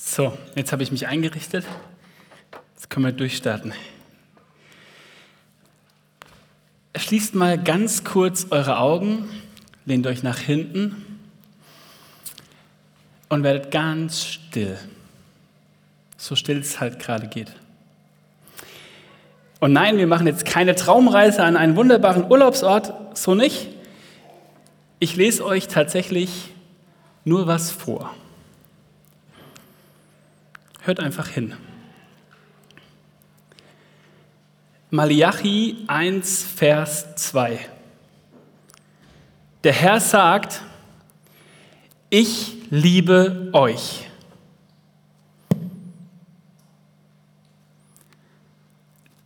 So, 0.00 0.38
jetzt 0.54 0.70
habe 0.70 0.84
ich 0.84 0.92
mich 0.92 1.08
eingerichtet. 1.08 1.64
Jetzt 2.76 2.88
können 2.88 3.04
wir 3.06 3.12
durchstarten. 3.12 3.72
Schließt 6.96 7.34
mal 7.34 7.58
ganz 7.58 8.04
kurz 8.04 8.46
eure 8.50 8.78
Augen, 8.78 9.28
lehnt 9.86 10.06
euch 10.06 10.22
nach 10.22 10.38
hinten 10.38 11.18
und 13.28 13.42
werdet 13.42 13.72
ganz 13.72 14.24
still. 14.24 14.78
So 16.16 16.36
still 16.36 16.60
es 16.60 16.78
halt 16.78 17.00
gerade 17.00 17.26
geht. 17.26 17.52
Und 19.58 19.72
nein, 19.72 19.96
wir 19.98 20.06
machen 20.06 20.28
jetzt 20.28 20.44
keine 20.44 20.76
Traumreise 20.76 21.42
an 21.42 21.56
einen 21.56 21.74
wunderbaren 21.74 22.30
Urlaubsort, 22.30 23.18
so 23.18 23.34
nicht. 23.34 23.66
Ich 25.00 25.16
lese 25.16 25.44
euch 25.44 25.66
tatsächlich 25.66 26.52
nur 27.24 27.48
was 27.48 27.72
vor. 27.72 28.14
Hört 30.88 31.00
einfach 31.00 31.28
hin. 31.28 31.52
Malachi 34.88 35.84
1, 35.86 36.44
Vers 36.44 37.14
2. 37.14 37.60
Der 39.64 39.72
Herr 39.74 40.00
sagt, 40.00 40.62
ich 42.08 42.56
liebe 42.70 43.50
euch. 43.52 44.08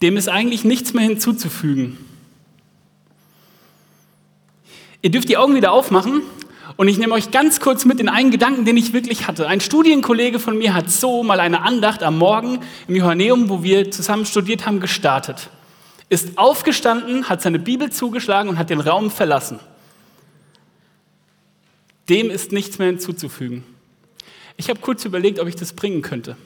Dem 0.03 0.17
ist 0.17 0.29
eigentlich 0.29 0.65
nichts 0.65 0.95
mehr 0.95 1.05
hinzuzufügen. 1.05 1.97
Ihr 5.01 5.13
dürft 5.13 5.29
die 5.29 5.37
Augen 5.37 5.55
wieder 5.55 5.71
aufmachen 5.71 6.23
und 6.77 6.89
ich 6.89 6.99
nehme 6.99 7.15
euch 7.15 7.31
ganz 7.31 7.61
kurz 7.61 7.85
mit 7.85 8.01
in 8.01 8.09
einen 8.09 8.31
Gedanken, 8.31 8.65
den 8.65 8.77
ich 8.77 8.93
wirklich 8.93 9.27
hatte. 9.27 9.47
Ein 9.47 9.61
Studienkollege 9.61 10.39
von 10.39 10.57
mir 10.57 10.75
hat 10.75 10.91
so 10.91 11.23
mal 11.23 11.41
eine 11.41 11.63
Andacht 11.63 12.03
am 12.03 12.19
Morgen 12.19 12.61
im 12.89 12.97
Johanneum, 12.97 13.49
wo 13.49 13.63
wir 13.63 13.91
zusammen 13.91 14.27
studiert 14.27 14.67
haben, 14.67 14.81
gestartet. 14.81 15.51
Ist 16.09 16.39
aufgestanden, 16.39 17.29
hat 17.29 17.43
seine 17.43 17.59
Bibel 17.59 17.91
zugeschlagen 17.91 18.49
und 18.49 18.59
hat 18.59 18.71
den 18.71 18.81
Raum 18.81 19.11
verlassen. 19.11 19.61
Dem 22.09 22.31
ist 22.31 22.53
nichts 22.53 22.79
mehr 22.79 22.89
hinzuzufügen. 22.89 23.65
Ich 24.57 24.69
habe 24.69 24.81
kurz 24.81 25.05
überlegt, 25.05 25.39
ob 25.41 25.49
ich 25.49 25.57
das 25.57 25.73
bringen 25.73 26.03
könnte. 26.03 26.37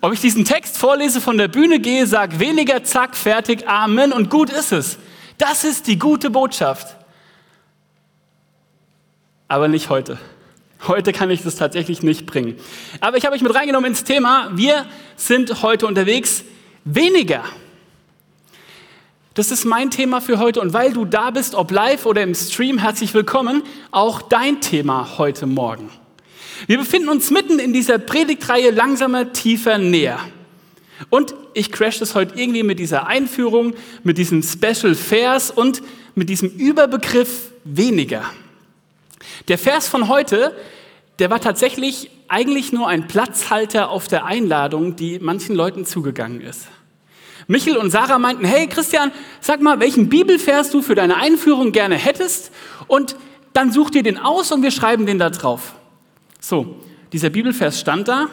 Ob 0.00 0.12
ich 0.12 0.20
diesen 0.20 0.44
Text 0.44 0.76
vorlese, 0.78 1.20
von 1.20 1.38
der 1.38 1.48
Bühne 1.48 1.80
gehe, 1.80 2.06
sage 2.06 2.38
weniger, 2.38 2.84
zack, 2.84 3.16
fertig, 3.16 3.66
Amen 3.68 4.12
und 4.12 4.30
gut 4.30 4.50
ist 4.50 4.72
es. 4.72 4.98
Das 5.38 5.64
ist 5.64 5.86
die 5.86 5.98
gute 5.98 6.30
Botschaft. 6.30 6.96
Aber 9.48 9.68
nicht 9.68 9.90
heute. 9.90 10.18
Heute 10.88 11.12
kann 11.12 11.30
ich 11.30 11.42
das 11.42 11.56
tatsächlich 11.56 12.02
nicht 12.02 12.26
bringen. 12.26 12.56
Aber 13.00 13.16
ich 13.16 13.24
habe 13.24 13.34
euch 13.34 13.42
mit 13.42 13.54
reingenommen 13.54 13.90
ins 13.90 14.04
Thema. 14.04 14.50
Wir 14.54 14.86
sind 15.16 15.62
heute 15.62 15.86
unterwegs 15.86 16.44
weniger. 16.84 17.44
Das 19.34 19.50
ist 19.50 19.64
mein 19.64 19.90
Thema 19.90 20.20
für 20.20 20.38
heute 20.38 20.60
und 20.60 20.72
weil 20.72 20.92
du 20.92 21.04
da 21.04 21.30
bist, 21.30 21.54
ob 21.54 21.70
live 21.70 22.06
oder 22.06 22.22
im 22.22 22.34
Stream, 22.34 22.78
herzlich 22.78 23.12
willkommen, 23.12 23.62
auch 23.90 24.22
dein 24.22 24.60
Thema 24.60 25.18
heute 25.18 25.46
Morgen. 25.46 25.90
Wir 26.66 26.78
befinden 26.78 27.10
uns 27.10 27.30
mitten 27.30 27.58
in 27.58 27.72
dieser 27.72 27.98
Predigtreihe 27.98 28.70
langsamer, 28.70 29.32
tiefer, 29.32 29.76
näher. 29.76 30.18
Und 31.10 31.34
ich 31.52 31.70
crash 31.70 31.98
das 31.98 32.14
heute 32.14 32.38
irgendwie 32.40 32.62
mit 32.62 32.78
dieser 32.78 33.06
Einführung, 33.06 33.74
mit 34.02 34.16
diesem 34.16 34.42
Special 34.42 34.94
Vers 34.94 35.50
und 35.50 35.82
mit 36.14 36.30
diesem 36.30 36.48
Überbegriff 36.48 37.52
weniger. 37.64 38.24
Der 39.48 39.58
Vers 39.58 39.88
von 39.88 40.08
heute, 40.08 40.56
der 41.18 41.30
war 41.30 41.40
tatsächlich 41.40 42.10
eigentlich 42.28 42.72
nur 42.72 42.88
ein 42.88 43.06
Platzhalter 43.06 43.90
auf 43.90 44.08
der 44.08 44.24
Einladung, 44.24 44.96
die 44.96 45.18
manchen 45.18 45.54
Leuten 45.54 45.84
zugegangen 45.84 46.40
ist. 46.40 46.68
Michel 47.48 47.76
und 47.76 47.90
Sarah 47.90 48.18
meinten, 48.18 48.44
hey 48.44 48.66
Christian, 48.66 49.12
sag 49.40 49.62
mal, 49.62 49.78
welchen 49.78 50.08
Bibelvers 50.08 50.70
du 50.70 50.82
für 50.82 50.96
deine 50.96 51.16
Einführung 51.16 51.70
gerne 51.70 51.94
hättest 51.94 52.50
und 52.88 53.16
dann 53.52 53.72
such 53.72 53.90
dir 53.90 54.02
den 54.02 54.18
aus 54.18 54.50
und 54.50 54.62
wir 54.62 54.72
schreiben 54.72 55.06
den 55.06 55.18
da 55.18 55.30
drauf. 55.30 55.74
So, 56.40 56.76
dieser 57.12 57.30
Bibelvers 57.30 57.80
stand 57.80 58.08
da 58.08 58.26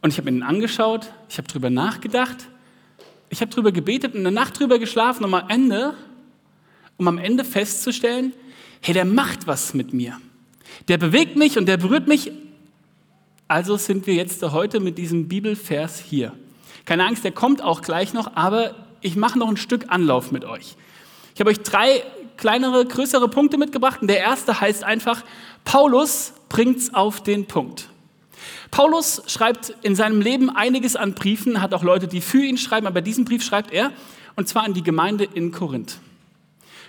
und 0.00 0.10
ich 0.10 0.18
habe 0.18 0.30
ihn 0.30 0.42
angeschaut, 0.42 1.12
ich 1.28 1.36
habe 1.36 1.48
drüber 1.48 1.68
nachgedacht, 1.68 2.36
ich 3.28 3.42
habe 3.42 3.50
drüber 3.50 3.72
gebetet 3.72 4.14
und 4.14 4.20
eine 4.20 4.32
Nacht 4.32 4.58
drüber 4.58 4.78
geschlafen, 4.78 5.24
um 5.24 5.34
am 5.34 5.48
Ende, 5.48 5.94
um 6.96 7.06
am 7.06 7.18
Ende 7.18 7.44
festzustellen, 7.44 8.32
hey, 8.84 8.92
der 8.92 9.06
macht 9.06 9.46
was 9.46 9.72
mit 9.72 9.94
mir. 9.94 10.20
Der 10.88 10.98
bewegt 10.98 11.36
mich 11.36 11.56
und 11.56 11.64
der 11.66 11.78
berührt 11.78 12.06
mich. 12.06 12.32
Also 13.48 13.78
sind 13.78 14.06
wir 14.06 14.12
jetzt 14.12 14.42
heute 14.42 14.78
mit 14.78 14.98
diesem 14.98 15.26
Bibelvers 15.26 15.98
hier. 15.98 16.34
Keine 16.84 17.06
Angst, 17.06 17.24
der 17.24 17.32
kommt 17.32 17.62
auch 17.62 17.80
gleich 17.80 18.12
noch, 18.12 18.36
aber 18.36 18.74
ich 19.00 19.16
mache 19.16 19.38
noch 19.38 19.48
ein 19.48 19.56
Stück 19.56 19.86
Anlauf 19.88 20.32
mit 20.32 20.44
euch. 20.44 20.76
Ich 21.32 21.40
habe 21.40 21.48
euch 21.48 21.60
drei 21.60 22.02
kleinere, 22.36 22.84
größere 22.84 23.28
Punkte 23.28 23.56
mitgebracht. 23.56 24.02
Und 24.02 24.08
der 24.08 24.18
erste 24.18 24.60
heißt 24.60 24.84
einfach, 24.84 25.24
Paulus 25.64 26.34
bringt's 26.50 26.92
auf 26.92 27.22
den 27.22 27.46
Punkt. 27.46 27.88
Paulus 28.70 29.22
schreibt 29.28 29.74
in 29.80 29.96
seinem 29.96 30.20
Leben 30.20 30.50
einiges 30.50 30.94
an 30.94 31.14
Briefen, 31.14 31.62
hat 31.62 31.72
auch 31.72 31.82
Leute, 31.82 32.06
die 32.06 32.20
für 32.20 32.44
ihn 32.44 32.58
schreiben, 32.58 32.86
aber 32.86 33.00
diesen 33.00 33.24
Brief 33.24 33.42
schreibt 33.42 33.72
er, 33.72 33.92
und 34.36 34.46
zwar 34.46 34.64
an 34.64 34.74
die 34.74 34.82
Gemeinde 34.82 35.24
in 35.24 35.52
Korinth. 35.52 36.00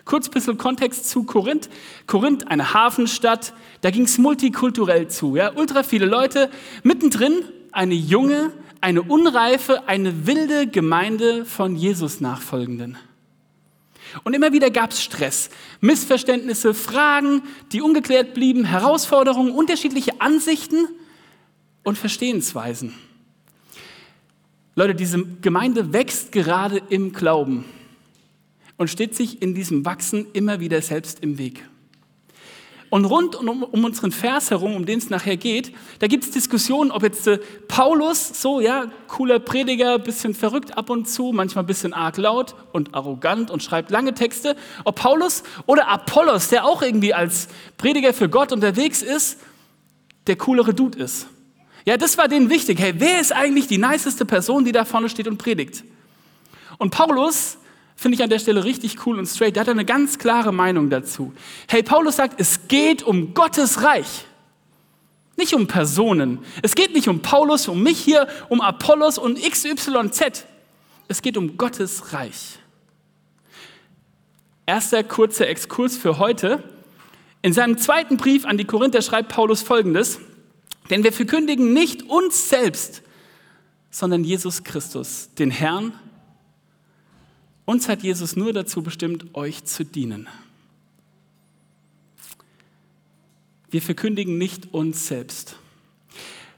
Kurz 0.06 0.28
ein 0.28 0.32
bisschen 0.32 0.58
Kontext 0.60 1.10
zu 1.10 1.24
Korinth. 1.24 1.68
Korinth, 2.06 2.48
eine 2.48 2.74
Hafenstadt, 2.74 3.54
da 3.82 3.90
ging 3.90 4.04
es 4.04 4.20
multikulturell 4.20 5.08
zu. 5.08 5.36
Ja? 5.36 5.54
Ultra 5.56 5.82
viele 5.82 6.06
Leute, 6.06 6.52
mittendrin 6.84 7.44
eine 7.72 7.96
junge, 7.96 8.54
eine 8.82 9.02
unreife, 9.02 9.88
eine 9.88 10.28
wilde 10.28 10.68
Gemeinde 10.68 11.44
von 11.44 11.76
Jesus-Nachfolgenden. 11.76 12.98
Und 14.24 14.36
immer 14.36 14.54
wieder 14.54 14.70
gab 14.70 14.92
es 14.92 15.02
Stress, 15.02 15.50
Missverständnisse, 15.82 16.76
Fragen, 16.76 17.42
die 17.72 17.82
ungeklärt 17.82 18.36
blieben, 18.36 18.64
Herausforderungen, 18.64 19.52
unterschiedliche 19.52 20.22
Ansichten 20.22 20.88
und 21.84 21.98
Verstehensweisen. 21.98 22.94
Leute, 24.76 24.94
diese 24.94 25.26
Gemeinde 25.42 25.94
wächst 25.94 26.32
gerade 26.32 26.82
im 26.90 27.12
Glauben 27.12 27.66
und 28.78 28.90
steht 28.90 29.16
sich 29.16 29.41
in 29.41 29.56
diesem 29.56 29.86
Wachsen 29.86 30.28
immer 30.34 30.59
wieder 30.59 30.81
selbst 30.81 31.22
im 31.22 31.38
Weg. 31.38 31.63
Und 32.90 33.06
rund 33.06 33.36
um, 33.36 33.63
um 33.63 33.84
unseren 33.84 34.12
Vers 34.12 34.52
herum, 34.52 34.75
um 34.75 34.86
den 34.86 35.00
es 35.00 35.09
nachher 35.09 35.38
geht, 35.38 35.75
da 36.00 36.08
gibt 36.08 36.24
es 36.24 36.31
Diskussionen, 36.31 36.91
ob 36.91 37.03
jetzt 37.03 37.28
äh, 37.28 37.40
Paulus, 37.68 38.41
so 38.41 38.62
ja, 38.62 38.85
cooler 39.08 39.40
Prediger, 39.40 40.00
bisschen 40.00 40.34
verrückt 40.34 40.78
ab 40.78 40.90
und 40.90 41.09
zu, 41.09 41.31
manchmal 41.34 41.64
bisschen 41.64 41.94
arg 41.94 42.18
laut 42.18 42.56
und 42.72 42.94
arrogant 42.94 43.50
und 43.52 43.64
schreibt 43.64 43.91
lange 43.91 44.14
Texte, 44.14 44.56
ob 44.84 44.96
Paulus 44.96 45.44
oder 45.66 45.90
Apollos, 45.90 46.50
der 46.50 46.64
auch 46.64 46.81
irgendwie 46.81 47.14
als 47.14 47.47
Prediger 47.78 48.14
für 48.14 48.30
Gott 48.30 48.53
unterwegs 48.53 49.02
ist, 49.02 49.40
der 50.28 50.38
coolere 50.38 50.74
Dude 50.74 51.00
ist. 51.00 51.28
Ja, 51.85 51.97
das 51.97 52.18
war 52.18 52.28
denen 52.28 52.50
wichtig. 52.50 52.80
Hey, 52.80 52.94
wer 52.97 53.19
ist 53.19 53.31
eigentlich 53.31 53.68
die 53.68 53.78
niceste 53.78 54.25
Person, 54.25 54.64
die 54.64 54.72
da 54.72 54.85
vorne 54.85 55.09
steht 55.09 55.28
und 55.28 55.38
predigt? 55.38 55.84
Und 56.78 56.91
Paulus 56.91 57.58
Finde 57.96 58.18
ich 58.18 58.24
an 58.24 58.30
der 58.30 58.40
Stelle 58.40 58.64
richtig 58.64 59.06
cool 59.06 59.18
und 59.18 59.26
straight. 59.26 59.56
Der 59.56 59.62
hat 59.62 59.70
eine 59.70 59.86
ganz 59.86 60.20
klare 60.20 60.52
Meinung 60.52 60.90
dazu. 60.90 61.34
Hey, 61.68 61.82
Paulus 61.82 62.18
sagt, 62.18 62.40
es 62.40 62.68
geht 62.68 63.04
um 63.04 63.34
Gottes 63.34 63.84
Reich. 63.84 64.26
Nicht 65.38 65.54
um 65.54 65.68
Personen. 65.68 66.40
Es 66.62 66.76
geht 66.76 66.94
nicht 66.94 67.08
um 67.08 67.22
Paulus, 67.22 67.68
um 67.68 67.84
mich 67.84 68.00
hier, 68.00 68.28
um 68.50 68.62
Apollos 68.62 69.18
und 69.18 69.42
XYZ. 69.42 70.46
Es 71.08 71.22
geht 71.22 71.38
um 71.38 71.58
Gottes 71.58 72.14
Reich. 72.14 72.60
Erster 74.66 75.04
kurzer 75.04 75.48
Exkurs 75.48 75.98
für 75.98 76.18
heute. 76.18 76.64
In 77.42 77.54
seinem 77.54 77.78
zweiten 77.78 78.18
Brief 78.18 78.46
an 78.46 78.58
die 78.58 78.66
Korinther 78.66 79.02
schreibt 79.02 79.30
Paulus 79.30 79.62
folgendes: 79.62 80.20
Denn 80.90 81.04
wir 81.04 81.14
verkündigen 81.14 81.74
nicht 81.74 82.03
uns 82.03 82.50
selbst, 82.50 83.03
sondern 83.91 84.24
Jesus 84.24 84.64
Christus, 84.64 85.30
den 85.38 85.52
Herrn 85.52 85.94
uns 87.66 87.90
hat 87.90 88.03
Jesus 88.03 88.35
nur 88.35 88.53
dazu 88.53 88.82
bestimmt, 88.84 89.34
euch 89.34 89.66
zu 89.66 89.84
dienen. 89.84 90.28
Wir 93.70 93.82
verkündigen 93.82 94.38
nicht 94.38 94.73
uns 94.73 95.08
selbst. 95.08 95.58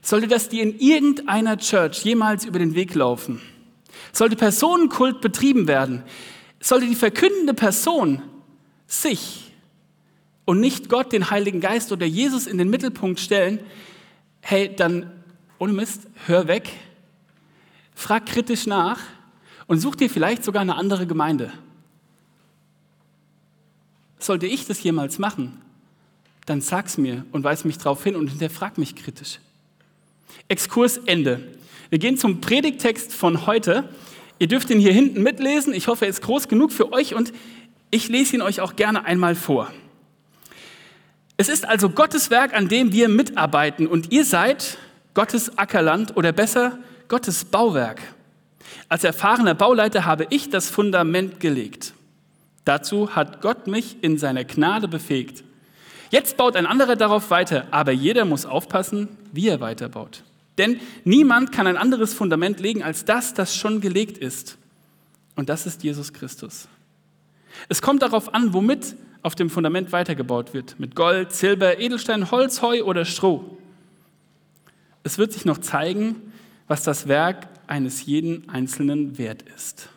Sollte 0.02 0.28
das 0.28 0.48
dir 0.48 0.62
in 0.62 0.78
irgendeiner 0.78 1.58
Church 1.58 2.04
jemals 2.04 2.44
über 2.44 2.58
den 2.58 2.74
Weg 2.74 2.94
laufen, 2.94 3.40
sollte 4.12 4.36
Personenkult 4.36 5.20
betrieben 5.20 5.66
werden, 5.66 6.04
sollte 6.60 6.86
die 6.86 6.94
verkündende 6.94 7.54
Person 7.54 8.22
sich 8.86 9.52
und 10.44 10.60
nicht 10.60 10.88
Gott, 10.88 11.12
den 11.12 11.30
Heiligen 11.30 11.60
Geist 11.60 11.92
oder 11.92 12.06
Jesus 12.06 12.46
in 12.46 12.56
den 12.58 12.70
Mittelpunkt 12.70 13.20
stellen, 13.20 13.60
hey, 14.40 14.74
dann 14.74 15.10
ohne 15.58 15.72
Mist, 15.72 16.06
hör 16.26 16.46
weg, 16.46 16.70
frag 17.94 18.26
kritisch 18.26 18.66
nach 18.66 19.00
und 19.68 19.78
such 19.78 19.94
dir 19.94 20.10
vielleicht 20.10 20.42
sogar 20.42 20.62
eine 20.62 20.74
andere 20.74 21.06
Gemeinde. 21.06 21.52
Sollte 24.18 24.46
ich 24.46 24.66
das 24.66 24.82
jemals 24.82 25.20
machen, 25.20 25.60
dann 26.46 26.60
sag's 26.60 26.98
mir 26.98 27.24
und 27.30 27.44
weis 27.44 27.64
mich 27.64 27.78
darauf 27.78 28.02
hin 28.02 28.16
und 28.16 28.28
hinterfrag 28.28 28.78
mich 28.78 28.96
kritisch. 28.96 29.38
Exkurs 30.48 30.96
Ende. 30.98 31.46
Wir 31.90 31.98
gehen 31.98 32.16
zum 32.16 32.40
Predigtext 32.40 33.12
von 33.14 33.46
heute. 33.46 33.88
Ihr 34.38 34.48
dürft 34.48 34.70
ihn 34.70 34.80
hier 34.80 34.92
hinten 34.92 35.22
mitlesen. 35.22 35.72
Ich 35.72 35.86
hoffe, 35.86 36.06
er 36.06 36.10
ist 36.10 36.22
groß 36.22 36.48
genug 36.48 36.72
für 36.72 36.92
euch 36.92 37.14
und 37.14 37.32
ich 37.90 38.08
lese 38.08 38.36
ihn 38.36 38.42
euch 38.42 38.60
auch 38.60 38.76
gerne 38.76 39.04
einmal 39.04 39.34
vor. 39.34 39.72
Es 41.36 41.48
ist 41.48 41.66
also 41.66 41.90
Gottes 41.90 42.30
Werk, 42.30 42.54
an 42.54 42.68
dem 42.68 42.92
wir 42.92 43.08
mitarbeiten 43.08 43.86
und 43.86 44.10
ihr 44.12 44.24
seid 44.24 44.78
Gottes 45.14 45.56
Ackerland 45.56 46.16
oder 46.16 46.32
besser 46.32 46.78
Gottes 47.08 47.44
Bauwerk. 47.44 48.00
Als 48.88 49.04
erfahrener 49.04 49.54
Bauleiter 49.54 50.04
habe 50.04 50.26
ich 50.30 50.48
das 50.48 50.70
Fundament 50.70 51.40
gelegt. 51.40 51.92
Dazu 52.64 53.14
hat 53.14 53.40
Gott 53.40 53.66
mich 53.66 53.96
in 54.02 54.18
seiner 54.18 54.44
Gnade 54.44 54.88
befähigt. 54.88 55.44
Jetzt 56.10 56.36
baut 56.36 56.56
ein 56.56 56.66
anderer 56.66 56.96
darauf 56.96 57.30
weiter, 57.30 57.66
aber 57.70 57.92
jeder 57.92 58.24
muss 58.24 58.46
aufpassen, 58.46 59.08
wie 59.32 59.48
er 59.48 59.60
weiterbaut. 59.60 60.22
Denn 60.56 60.80
niemand 61.04 61.52
kann 61.52 61.66
ein 61.66 61.76
anderes 61.76 62.14
Fundament 62.14 62.60
legen 62.60 62.82
als 62.82 63.04
das, 63.04 63.34
das 63.34 63.54
schon 63.54 63.80
gelegt 63.80 64.18
ist. 64.18 64.58
Und 65.36 65.48
das 65.48 65.66
ist 65.66 65.82
Jesus 65.84 66.12
Christus. 66.12 66.66
Es 67.68 67.82
kommt 67.82 68.02
darauf 68.02 68.34
an, 68.34 68.52
womit 68.52 68.96
auf 69.22 69.34
dem 69.34 69.50
Fundament 69.50 69.92
weitergebaut 69.92 70.54
wird. 70.54 70.80
Mit 70.80 70.94
Gold, 70.94 71.32
Silber, 71.32 71.78
Edelstein, 71.78 72.30
Holz, 72.30 72.62
Heu 72.62 72.82
oder 72.84 73.04
Stroh. 73.04 73.56
Es 75.04 75.18
wird 75.18 75.32
sich 75.32 75.44
noch 75.44 75.58
zeigen, 75.58 76.16
was 76.66 76.82
das 76.82 77.08
Werk 77.08 77.48
eines 77.68 78.06
jeden 78.06 78.48
Einzelnen 78.48 79.18
wert 79.18 79.42
ist. 79.54 79.88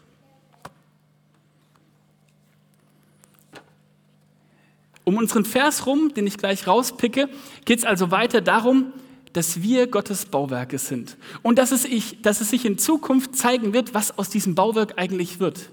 Um 5.04 5.18
unseren 5.18 5.46
Vers 5.46 5.88
rum, 5.88 6.14
den 6.14 6.28
ich 6.28 6.38
gleich 6.38 6.68
rauspicke, 6.68 7.28
geht 7.66 7.80
es 7.80 7.86
also 7.86 8.12
weiter 8.12 8.42
darum, 8.42 8.94
dass 9.34 9.62
wir 9.62 9.88
Gottes 9.88 10.26
Bauwerke 10.26 10.78
sind 10.78 11.18
und 11.42 11.58
dass 11.58 11.72
es, 11.72 11.86
ich, 11.86 12.22
dass 12.22 12.42
es 12.42 12.50
sich 12.50 12.66
in 12.66 12.78
Zukunft 12.78 13.36
zeigen 13.36 13.74
wird, 13.74 13.94
was 13.94 14.18
aus 14.18 14.30
diesem 14.30 14.56
Bauwerk 14.56 14.94
eigentlich 14.98 15.40
wird. 15.40 15.70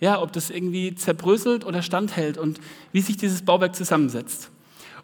Ja, 0.00 0.22
ob 0.22 0.32
das 0.32 0.50
irgendwie 0.50 0.94
zerbröselt 0.94 1.64
oder 1.66 1.82
standhält 1.82 2.38
und 2.38 2.60
wie 2.92 3.00
sich 3.00 3.16
dieses 3.16 3.42
Bauwerk 3.42 3.74
zusammensetzt. 3.74 4.50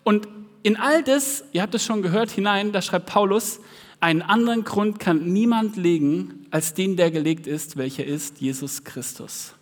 Und 0.02 0.28
in 0.62 0.76
all 0.76 1.02
das, 1.02 1.44
ihr 1.52 1.62
habt 1.62 1.74
es 1.74 1.84
schon 1.84 2.00
gehört, 2.00 2.30
hinein, 2.30 2.72
da 2.72 2.80
schreibt 2.80 3.06
Paulus, 3.06 3.60
einen 4.04 4.20
anderen 4.20 4.64
Grund 4.64 4.98
kann 4.98 5.32
niemand 5.32 5.76
legen 5.76 6.46
als 6.50 6.74
den, 6.74 6.94
der 6.94 7.10
gelegt 7.10 7.46
ist, 7.46 7.78
welcher 7.78 8.04
ist 8.04 8.38
Jesus 8.38 8.84
Christus. 8.84 9.54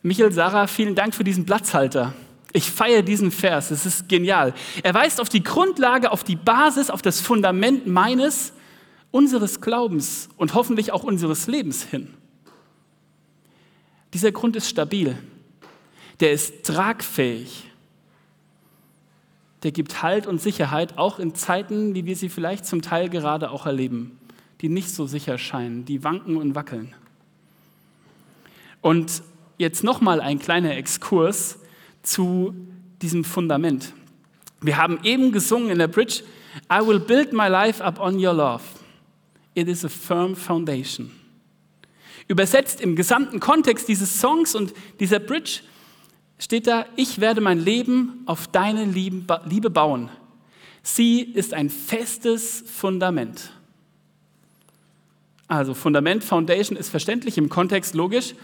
Michael 0.00 0.32
Sarah, 0.32 0.66
vielen 0.66 0.94
Dank 0.94 1.14
für 1.14 1.24
diesen 1.24 1.44
Platzhalter. 1.44 2.14
Ich 2.54 2.70
feiere 2.70 3.02
diesen 3.02 3.30
Vers, 3.30 3.70
es 3.70 3.84
ist 3.84 4.08
genial. 4.08 4.54
Er 4.82 4.94
weist 4.94 5.20
auf 5.20 5.28
die 5.28 5.42
Grundlage, 5.42 6.10
auf 6.10 6.24
die 6.24 6.36
Basis, 6.36 6.88
auf 6.88 7.02
das 7.02 7.20
Fundament 7.20 7.86
meines, 7.86 8.54
unseres 9.10 9.60
Glaubens 9.60 10.30
und 10.38 10.54
hoffentlich 10.54 10.90
auch 10.90 11.04
unseres 11.04 11.48
Lebens 11.48 11.82
hin. 11.82 12.14
Dieser 14.14 14.32
Grund 14.32 14.56
ist 14.56 14.70
stabil, 14.70 15.18
der 16.20 16.32
ist 16.32 16.64
tragfähig, 16.64 17.70
der 19.64 19.72
gibt 19.72 20.02
Halt 20.02 20.26
und 20.26 20.40
Sicherheit, 20.40 20.98
auch 20.98 21.18
in 21.18 21.34
Zeiten, 21.34 21.94
wie 21.94 22.04
wir 22.04 22.16
sie 22.16 22.28
vielleicht 22.28 22.66
zum 22.66 22.82
Teil 22.82 23.08
gerade 23.08 23.50
auch 23.50 23.64
erleben, 23.64 24.18
die 24.60 24.68
nicht 24.68 24.90
so 24.90 25.06
sicher 25.06 25.38
scheinen, 25.38 25.86
die 25.86 26.04
wanken 26.04 26.36
und 26.36 26.54
wackeln. 26.54 26.94
Und 28.82 29.22
jetzt 29.56 29.82
nochmal 29.82 30.20
ein 30.20 30.38
kleiner 30.38 30.76
Exkurs 30.76 31.58
zu 32.02 32.54
diesem 33.00 33.24
Fundament. 33.24 33.94
Wir 34.60 34.76
haben 34.76 34.98
eben 35.02 35.32
gesungen 35.32 35.70
in 35.70 35.78
der 35.78 35.88
Bridge, 35.88 36.22
I 36.70 36.86
will 36.86 37.00
build 37.00 37.32
my 37.32 37.48
life 37.48 37.82
up 37.82 37.98
on 37.98 38.14
your 38.14 38.34
love. 38.34 38.62
It 39.54 39.68
is 39.68 39.84
a 39.84 39.88
firm 39.88 40.36
foundation. 40.36 41.10
Übersetzt 42.28 42.82
im 42.82 42.96
gesamten 42.96 43.40
Kontext 43.40 43.88
dieses 43.88 44.20
Songs 44.20 44.54
und 44.54 44.74
dieser 45.00 45.20
Bridge 45.20 45.60
steht 46.38 46.66
da, 46.66 46.86
ich 46.96 47.20
werde 47.20 47.40
mein 47.40 47.58
Leben 47.58 48.22
auf 48.26 48.48
deine 48.48 48.84
Liebe 48.84 49.70
bauen. 49.70 50.10
Sie 50.82 51.20
ist 51.20 51.54
ein 51.54 51.70
festes 51.70 52.62
Fundament. 52.66 53.50
Also 55.48 55.74
Fundament, 55.74 56.24
Foundation 56.24 56.76
ist 56.76 56.88
verständlich 56.88 57.38
im 57.38 57.48
Kontext 57.48 57.94
logisch. 57.94 58.34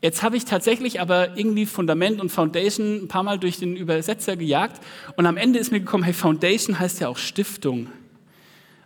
Jetzt 0.00 0.22
habe 0.22 0.36
ich 0.36 0.44
tatsächlich 0.44 1.00
aber 1.00 1.36
irgendwie 1.36 1.64
Fundament 1.64 2.20
und 2.20 2.30
Foundation 2.30 3.04
ein 3.04 3.08
paar 3.08 3.22
Mal 3.22 3.38
durch 3.38 3.58
den 3.58 3.74
Übersetzer 3.74 4.36
gejagt 4.36 4.82
und 5.16 5.24
am 5.24 5.38
Ende 5.38 5.58
ist 5.58 5.72
mir 5.72 5.80
gekommen, 5.80 6.04
hey, 6.04 6.12
Foundation 6.12 6.78
heißt 6.78 7.00
ja 7.00 7.08
auch 7.08 7.16
Stiftung. 7.16 7.88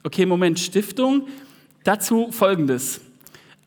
Okay, 0.05 0.27
Moment, 0.27 0.61
Stiftung. 0.61 1.27
Dazu 1.83 2.31
folgendes. 2.31 3.01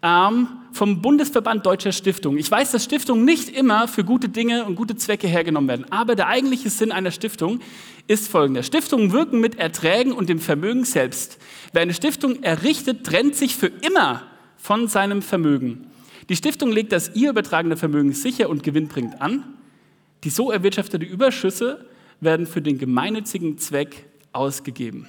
Vom 0.01 1.01
Bundesverband 1.03 1.63
Deutscher 1.63 1.91
Stiftungen. 1.91 2.39
Ich 2.39 2.49
weiß, 2.49 2.71
dass 2.71 2.83
Stiftungen 2.83 3.23
nicht 3.23 3.49
immer 3.49 3.87
für 3.87 4.03
gute 4.03 4.29
Dinge 4.29 4.65
und 4.65 4.75
gute 4.75 4.95
Zwecke 4.95 5.27
hergenommen 5.27 5.67
werden, 5.67 5.85
aber 5.91 6.15
der 6.15 6.27
eigentliche 6.27 6.71
Sinn 6.71 6.91
einer 6.91 7.11
Stiftung 7.11 7.59
ist 8.07 8.27
folgender. 8.27 8.63
Stiftungen 8.63 9.11
wirken 9.11 9.39
mit 9.39 9.59
Erträgen 9.59 10.11
und 10.11 10.27
dem 10.27 10.39
Vermögen 10.39 10.85
selbst. 10.85 11.37
Wer 11.71 11.83
eine 11.83 11.93
Stiftung 11.93 12.41
errichtet, 12.41 13.05
trennt 13.05 13.35
sich 13.35 13.55
für 13.55 13.67
immer 13.67 14.23
von 14.57 14.87
seinem 14.87 15.21
Vermögen. 15.21 15.85
Die 16.29 16.35
Stiftung 16.35 16.71
legt 16.71 16.91
das 16.93 17.15
ihr 17.15 17.29
übertragene 17.29 17.77
Vermögen 17.77 18.13
sicher 18.13 18.49
und 18.49 18.63
gewinnbringend 18.63 19.21
an. 19.21 19.43
Die 20.23 20.31
so 20.31 20.49
erwirtschaftete 20.49 21.05
Überschüsse 21.05 21.85
werden 22.21 22.47
für 22.47 22.61
den 22.63 22.79
gemeinnützigen 22.79 23.59
Zweck 23.59 24.05
ausgegeben. 24.31 25.07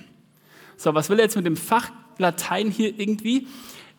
So, 0.77 0.95
was 0.95 1.09
will 1.09 1.19
er 1.19 1.25
jetzt 1.25 1.37
mit 1.37 1.47
dem 1.47 1.57
Fach 1.57 1.91
Latein 2.19 2.71
hier 2.71 2.99
irgendwie? 2.99 3.47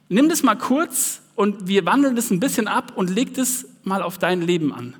Nimm 0.09 0.29
das 0.29 0.43
mal 0.43 0.55
kurz 0.55 1.21
und 1.35 1.67
wir 1.67 1.85
wandeln 1.85 2.15
das 2.15 2.31
ein 2.31 2.39
bisschen 2.39 2.67
ab 2.67 2.93
und 2.95 3.09
leg 3.09 3.33
das 3.33 3.65
mal 3.83 4.01
auf 4.01 4.17
dein 4.17 4.41
Leben 4.41 4.73
an. 4.73 4.95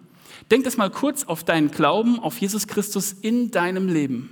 Denk 0.52 0.64
das 0.64 0.78
mal 0.78 0.90
kurz 0.90 1.24
auf 1.24 1.44
deinen 1.44 1.72
Glauben, 1.72 2.20
auf 2.20 2.40
Jesus 2.40 2.68
Christus 2.68 3.14
in 3.14 3.52
deinem 3.52 3.88
Leben. 3.88 4.30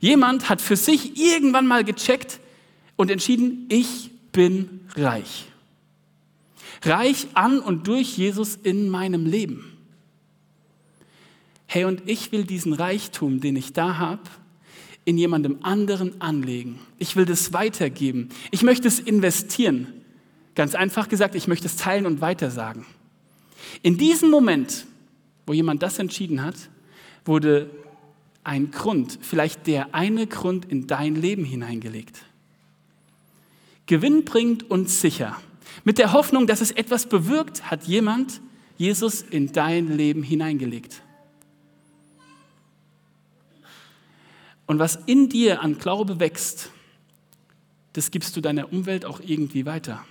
Jemand 0.00 0.48
hat 0.48 0.60
für 0.60 0.76
sich 0.76 1.18
irgendwann 1.18 1.66
mal 1.66 1.84
gecheckt 1.84 2.40
und 2.96 3.10
entschieden, 3.10 3.66
ich 3.68 4.10
bin 4.32 4.80
reich 4.96 5.50
reich 6.82 7.28
an 7.34 7.58
und 7.60 7.86
durch 7.86 8.16
Jesus 8.16 8.56
in 8.56 8.88
meinem 8.88 9.26
Leben. 9.26 9.76
Hey, 11.66 11.84
und 11.84 12.08
ich 12.08 12.32
will 12.32 12.44
diesen 12.44 12.72
Reichtum, 12.72 13.40
den 13.40 13.56
ich 13.56 13.72
da 13.72 13.98
habe, 13.98 14.22
in 15.04 15.18
jemandem 15.18 15.58
anderen 15.62 16.20
anlegen. 16.20 16.78
Ich 16.98 17.16
will 17.16 17.24
das 17.24 17.52
weitergeben. 17.52 18.28
Ich 18.50 18.62
möchte 18.62 18.88
es 18.88 19.00
investieren. 19.00 19.88
Ganz 20.54 20.74
einfach 20.74 21.08
gesagt, 21.08 21.34
ich 21.34 21.48
möchte 21.48 21.66
es 21.66 21.76
teilen 21.76 22.06
und 22.06 22.20
weitersagen. 22.20 22.84
In 23.82 23.96
diesem 23.96 24.30
Moment, 24.30 24.86
wo 25.46 25.52
jemand 25.52 25.82
das 25.82 25.98
entschieden 25.98 26.42
hat, 26.42 26.56
wurde 27.24 27.70
ein 28.44 28.70
Grund, 28.70 29.18
vielleicht 29.20 29.66
der 29.66 29.94
eine 29.94 30.26
Grund 30.26 30.64
in 30.64 30.86
dein 30.86 31.14
Leben 31.14 31.44
hineingelegt. 31.44 32.24
Gewinnbringend 33.86 34.70
und 34.70 34.88
sicher. 34.88 35.36
Mit 35.84 35.98
der 35.98 36.12
Hoffnung, 36.12 36.46
dass 36.46 36.60
es 36.60 36.70
etwas 36.70 37.06
bewirkt, 37.06 37.70
hat 37.70 37.84
jemand 37.84 38.40
Jesus 38.76 39.22
in 39.22 39.52
dein 39.52 39.96
Leben 39.96 40.22
hineingelegt. 40.22 41.02
Und 44.70 44.78
was 44.78 44.94
in 45.06 45.28
dir 45.28 45.62
an 45.62 45.78
Glaube 45.78 46.20
wächst, 46.20 46.70
das 47.94 48.12
gibst 48.12 48.36
du 48.36 48.40
deiner 48.40 48.72
Umwelt 48.72 49.04
auch 49.04 49.18
irgendwie 49.18 49.66
weiter. 49.66 50.04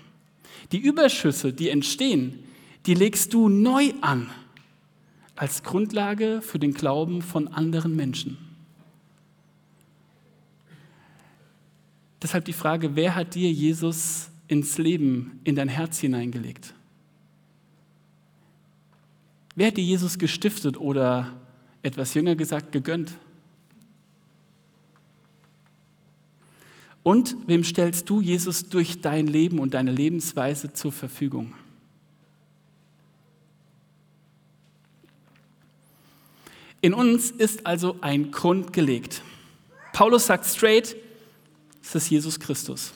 Die 0.73 0.79
Überschüsse, 0.79 1.53
die 1.53 1.69
entstehen, 1.69 2.43
die 2.85 2.93
legst 2.93 3.33
du 3.33 3.47
neu 3.47 3.93
an 4.01 4.29
als 5.37 5.63
Grundlage 5.63 6.41
für 6.41 6.59
den 6.59 6.73
Glauben 6.73 7.21
von 7.21 7.47
anderen 7.47 7.95
Menschen. 7.95 8.37
Deshalb 12.21 12.43
die 12.43 12.51
Frage, 12.51 12.97
wer 12.97 13.15
hat 13.15 13.35
dir 13.35 13.49
Jesus 13.49 14.29
ins 14.49 14.77
Leben, 14.77 15.39
in 15.45 15.55
dein 15.55 15.69
Herz 15.69 15.99
hineingelegt? 15.99 16.73
Wer 19.55 19.67
hat 19.67 19.77
dir 19.77 19.85
Jesus 19.85 20.19
gestiftet 20.19 20.75
oder 20.75 21.31
etwas 21.81 22.13
jünger 22.13 22.35
gesagt 22.35 22.73
gegönnt? 22.73 23.13
Und 27.09 27.35
wem 27.47 27.63
stellst 27.63 28.07
du 28.07 28.21
Jesus 28.21 28.69
durch 28.69 29.01
dein 29.01 29.25
Leben 29.25 29.57
und 29.57 29.73
deine 29.73 29.91
Lebensweise 29.91 30.73
zur 30.73 30.91
Verfügung? 30.91 31.55
In 36.81 36.93
uns 36.93 37.31
ist 37.31 37.65
also 37.65 37.95
ein 38.01 38.29
Grund 38.29 38.73
gelegt. 38.73 39.23
Paulus 39.91 40.27
sagt 40.27 40.45
straight, 40.45 40.95
es 41.81 41.95
ist 41.95 42.11
Jesus 42.11 42.39
Christus. 42.39 42.93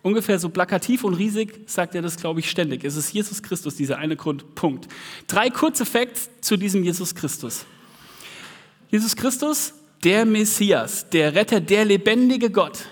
Ungefähr 0.00 0.38
so 0.38 0.48
plakativ 0.48 1.04
und 1.04 1.12
riesig 1.12 1.64
sagt 1.66 1.94
er 1.94 2.00
das, 2.00 2.16
glaube 2.16 2.40
ich, 2.40 2.48
ständig. 2.48 2.82
Es 2.82 2.96
ist 2.96 3.12
Jesus 3.12 3.42
Christus, 3.42 3.76
dieser 3.76 3.98
eine 3.98 4.16
Grund. 4.16 4.54
Punkt. 4.54 4.88
Drei 5.26 5.50
kurze 5.50 5.84
Facts 5.84 6.30
zu 6.40 6.56
diesem 6.56 6.82
Jesus 6.82 7.14
Christus. 7.14 7.66
Jesus 8.90 9.14
Christus 9.14 9.74
der 10.02 10.24
Messias, 10.24 11.10
der 11.10 11.34
Retter, 11.34 11.60
der 11.60 11.84
lebendige 11.84 12.48
Gott. 12.48 12.86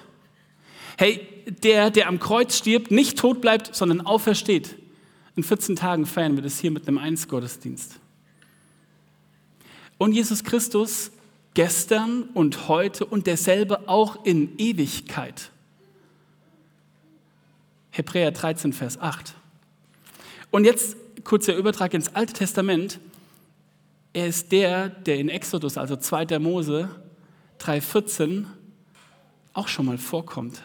Hey, 1.01 1.27
der, 1.47 1.89
der 1.89 2.09
am 2.09 2.21
Kreuz 2.21 2.59
stirbt, 2.59 2.91
nicht 2.91 3.19
tot 3.19 3.41
bleibt, 3.41 3.75
sondern 3.75 4.03
aufersteht. 4.03 4.77
In 5.35 5.43
14 5.43 5.75
Tagen 5.75 6.05
feiern 6.05 6.37
wir 6.37 6.43
das 6.43 6.59
hier 6.59 6.71
mit 6.71 6.87
einem 6.87 6.99
Einsgottesdienst. 6.99 7.99
Und 9.97 10.13
Jesus 10.13 10.45
Christus 10.45 11.11
gestern 11.55 12.25
und 12.35 12.69
heute 12.69 13.07
und 13.07 13.27
derselbe 13.27 13.89
auch 13.89 14.27
in 14.27 14.59
Ewigkeit. 14.59 15.51
Hebräer 17.93 18.33
13, 18.33 18.75
Vers 18.75 19.01
8. 19.01 19.33
Und 20.51 20.67
jetzt 20.67 20.99
kurzer 21.25 21.57
Übertrag 21.57 21.95
ins 21.95 22.15
Alte 22.15 22.35
Testament. 22.35 23.01
Er 24.13 24.27
ist 24.27 24.53
der, 24.53 24.91
der 24.91 25.17
in 25.17 25.31
Exodus, 25.31 25.79
also 25.79 25.97
2. 25.97 26.39
Mose 26.41 26.91
3,14, 27.59 28.45
auch 29.55 29.69
schon 29.69 29.87
mal 29.87 29.97
vorkommt. 29.97 30.63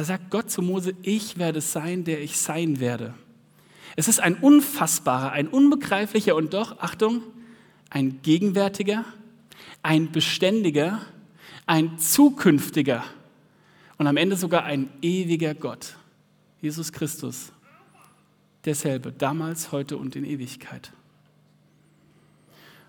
Da 0.00 0.04
sagt 0.04 0.30
Gott 0.30 0.50
zu 0.50 0.62
Mose, 0.62 0.94
ich 1.02 1.36
werde 1.36 1.60
sein, 1.60 2.04
der 2.04 2.22
ich 2.22 2.38
sein 2.38 2.80
werde. 2.80 3.12
Es 3.96 4.08
ist 4.08 4.18
ein 4.18 4.34
unfassbarer, 4.34 5.32
ein 5.32 5.46
unbegreiflicher 5.46 6.36
und 6.36 6.54
doch, 6.54 6.78
Achtung, 6.78 7.22
ein 7.90 8.22
gegenwärtiger, 8.22 9.04
ein 9.82 10.10
beständiger, 10.10 11.02
ein 11.66 11.98
zukünftiger 11.98 13.04
und 13.98 14.06
am 14.06 14.16
Ende 14.16 14.36
sogar 14.36 14.64
ein 14.64 14.88
ewiger 15.02 15.52
Gott. 15.52 15.96
Jesus 16.62 16.92
Christus, 16.92 17.52
derselbe, 18.64 19.12
damals, 19.12 19.70
heute 19.70 19.98
und 19.98 20.16
in 20.16 20.24
Ewigkeit. 20.24 20.92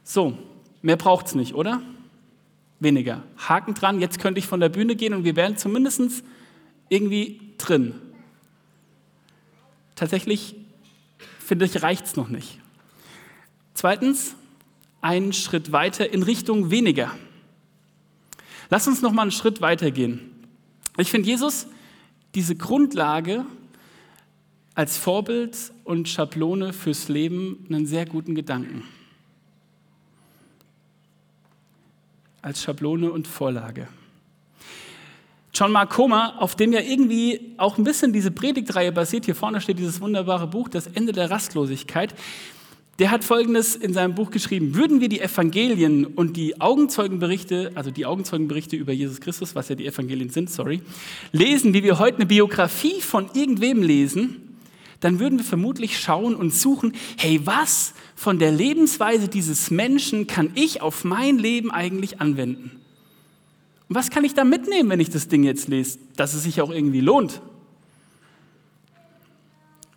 So, 0.06 0.38
mehr 0.82 0.96
braucht 0.96 1.26
es 1.26 1.36
nicht, 1.36 1.56
oder? 1.56 1.82
Weniger. 2.80 3.22
Haken 3.36 3.74
dran, 3.74 4.00
jetzt 4.00 4.20
könnte 4.20 4.40
ich 4.40 4.48
von 4.48 4.62
der 4.62 4.70
Bühne 4.70 4.96
gehen 4.96 5.14
und 5.14 5.26
wir 5.26 5.36
wären 5.36 5.58
zumindest 5.58 6.24
irgendwie 6.92 7.40
drin. 7.58 7.96
Tatsächlich 9.96 10.56
finde 11.40 11.66
ich, 11.66 11.82
reicht 11.82 12.06
es 12.06 12.16
noch 12.16 12.28
nicht. 12.28 12.60
Zweitens, 13.74 14.36
einen 15.00 15.32
Schritt 15.34 15.72
weiter 15.72 16.12
in 16.12 16.22
Richtung 16.22 16.70
weniger. 16.70 17.16
Lass 18.70 18.88
uns 18.88 19.02
noch 19.02 19.14
mal 19.14 19.24
einen 19.24 19.32
Schritt 19.32 19.62
weiter 19.62 19.90
gehen. 19.90 20.20
Ich 20.98 21.10
finde 21.10 21.30
Jesus 21.30 21.66
diese 22.36 22.56
Grundlage 22.56 23.46
als 24.76 24.98
Vorbild 24.98 25.58
und 25.86 26.10
Schablone 26.10 26.74
fürs 26.74 27.08
Leben 27.08 27.66
einen 27.70 27.86
sehr 27.86 28.06
guten 28.06 28.36
Gedanken. 28.36 28.84
Als 32.42 32.62
Schablone 32.62 33.12
und 33.12 33.28
Vorlage. 33.28 33.88
John 35.54 35.72
Mark 35.72 35.90
Comer, 35.90 36.36
auf 36.40 36.56
dem 36.56 36.72
ja 36.72 36.80
irgendwie 36.80 37.54
auch 37.58 37.78
ein 37.78 37.84
bisschen 37.84 38.14
diese 38.14 38.32
Predigtreihe 38.32 38.92
basiert, 38.92 39.26
hier 39.26 39.36
vorne 39.36 39.60
steht 39.60 39.80
dieses 39.80 40.00
wunderbare 40.00 40.48
Buch, 40.48 40.70
Das 40.70 40.88
Ende 40.88 41.12
der 41.12 41.30
Rastlosigkeit, 41.30 42.16
der 43.00 43.12
hat 43.12 43.24
Folgendes 43.24 43.76
in 43.76 43.94
seinem 43.94 44.16
Buch 44.16 44.32
geschrieben. 44.32 44.76
Würden 44.76 45.02
wir 45.02 45.10
die 45.10 45.22
Evangelien 45.22 46.06
und 46.06 46.38
die 46.38 46.62
Augenzeugenberichte, 46.62 47.72
also 47.76 47.90
die 47.90 48.06
Augenzeugenberichte 48.06 48.76
über 48.76 48.94
Jesus 48.94 49.20
Christus, 49.20 49.56
was 49.56 49.70
ja 49.70 49.76
die 49.76 49.88
Evangelien 49.88 50.30
sind, 50.30 50.50
sorry, 50.50 50.82
lesen, 51.32 51.74
wie 51.74 51.84
wir 51.84 52.00
heute 52.00 52.18
eine 52.18 52.26
Biografie 52.28 53.02
von 53.02 53.30
irgendwem 53.34 53.82
lesen, 53.82 54.58
dann 55.00 55.20
würden 55.20 55.40
wir 55.40 55.46
vermutlich 55.46 56.00
schauen 56.00 56.36
und 56.36 56.54
suchen, 56.54 56.94
hey, 57.18 57.42
was 57.44 57.94
von 58.16 58.40
der 58.40 58.52
Lebensweise 58.52 59.28
dieses 59.28 59.72
Menschen 59.72 60.28
kann 60.28 60.52
ich 60.54 60.82
auf 60.82 61.04
mein 61.04 61.40
Leben 61.40 61.72
eigentlich 61.72 62.22
anwenden? 62.22 62.81
Und 63.92 63.96
was 63.96 64.10
kann 64.10 64.24
ich 64.24 64.34
da 64.34 64.46
mitnehmen, 64.46 64.90
wenn 64.90 65.02
ich 65.02 65.10
das 65.10 65.28
Ding 65.28 65.44
jetzt 65.44 65.68
lese, 65.68 66.00
dass 66.16 66.34
es 66.34 66.44
sich 66.44 66.62
auch 66.62 66.72
irgendwie 66.72 67.02
lohnt? 67.02 67.42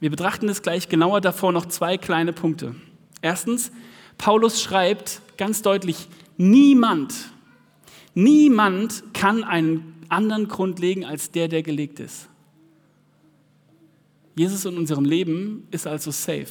Wir 0.01 0.11
betrachten 0.11 0.49
es 0.49 0.63
gleich 0.63 0.89
genauer 0.89 1.21
davor 1.21 1.53
noch 1.53 1.67
zwei 1.67 1.97
kleine 1.97 2.33
Punkte. 2.33 2.75
Erstens, 3.23 3.71
Paulus 4.19 4.61
schreibt 4.61 5.23
ganz 5.37 5.63
deutlich, 5.63 6.09
niemand, 6.37 7.15
niemand 8.15 9.05
kann 9.15 9.45
einen 9.45 10.05
anderen 10.09 10.49
Grund 10.49 10.81
legen 10.81 11.05
als 11.05 11.31
der, 11.31 11.47
der 11.47 11.63
gelegt 11.63 12.01
ist. 12.01 12.29
Jesus 14.35 14.65
in 14.65 14.77
unserem 14.77 15.05
Leben 15.05 15.69
ist 15.71 15.87
also 15.87 16.11
safe. 16.11 16.51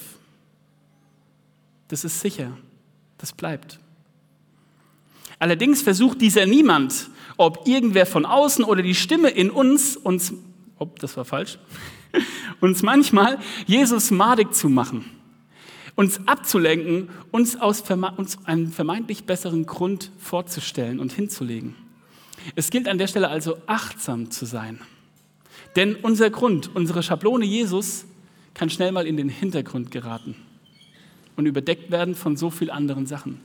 Das 1.89 2.05
ist 2.05 2.21
sicher. 2.21 2.57
Das 3.17 3.33
bleibt. 3.33 3.81
Allerdings 5.39 5.81
versucht 5.81 6.21
dieser 6.21 6.45
niemand, 6.45 7.09
ob 7.37 7.67
irgendwer 7.67 8.05
von 8.05 8.25
außen 8.25 8.63
oder 8.63 8.81
die 8.81 8.95
Stimme 8.95 9.29
in 9.29 9.49
uns, 9.49 9.97
uns, 9.97 10.33
ob 10.77 10.99
das 10.99 11.17
war 11.17 11.25
falsch, 11.25 11.57
uns 12.61 12.83
manchmal 12.83 13.39
Jesus 13.65 14.11
madig 14.11 14.53
zu 14.53 14.69
machen, 14.69 15.05
uns 15.95 16.27
abzulenken, 16.27 17.09
uns, 17.31 17.55
aus, 17.59 17.83
uns 18.17 18.37
einen 18.45 18.71
vermeintlich 18.71 19.25
besseren 19.25 19.65
Grund 19.65 20.11
vorzustellen 20.19 20.99
und 20.99 21.11
hinzulegen. 21.11 21.75
Es 22.55 22.69
gilt 22.69 22.87
an 22.87 22.97
der 22.97 23.07
Stelle 23.07 23.29
also 23.29 23.57
achtsam 23.67 24.31
zu 24.31 24.45
sein. 24.45 24.79
Denn 25.75 25.95
unser 25.95 26.29
Grund, 26.29 26.75
unsere 26.75 27.01
Schablone 27.01 27.45
Jesus 27.45 28.05
kann 28.53 28.69
schnell 28.69 28.91
mal 28.91 29.07
in 29.07 29.17
den 29.17 29.29
Hintergrund 29.29 29.91
geraten 29.91 30.35
und 31.35 31.45
überdeckt 31.45 31.89
werden 31.89 32.15
von 32.15 32.37
so 32.37 32.51
vielen 32.51 32.69
anderen 32.69 33.07
Sachen. 33.07 33.39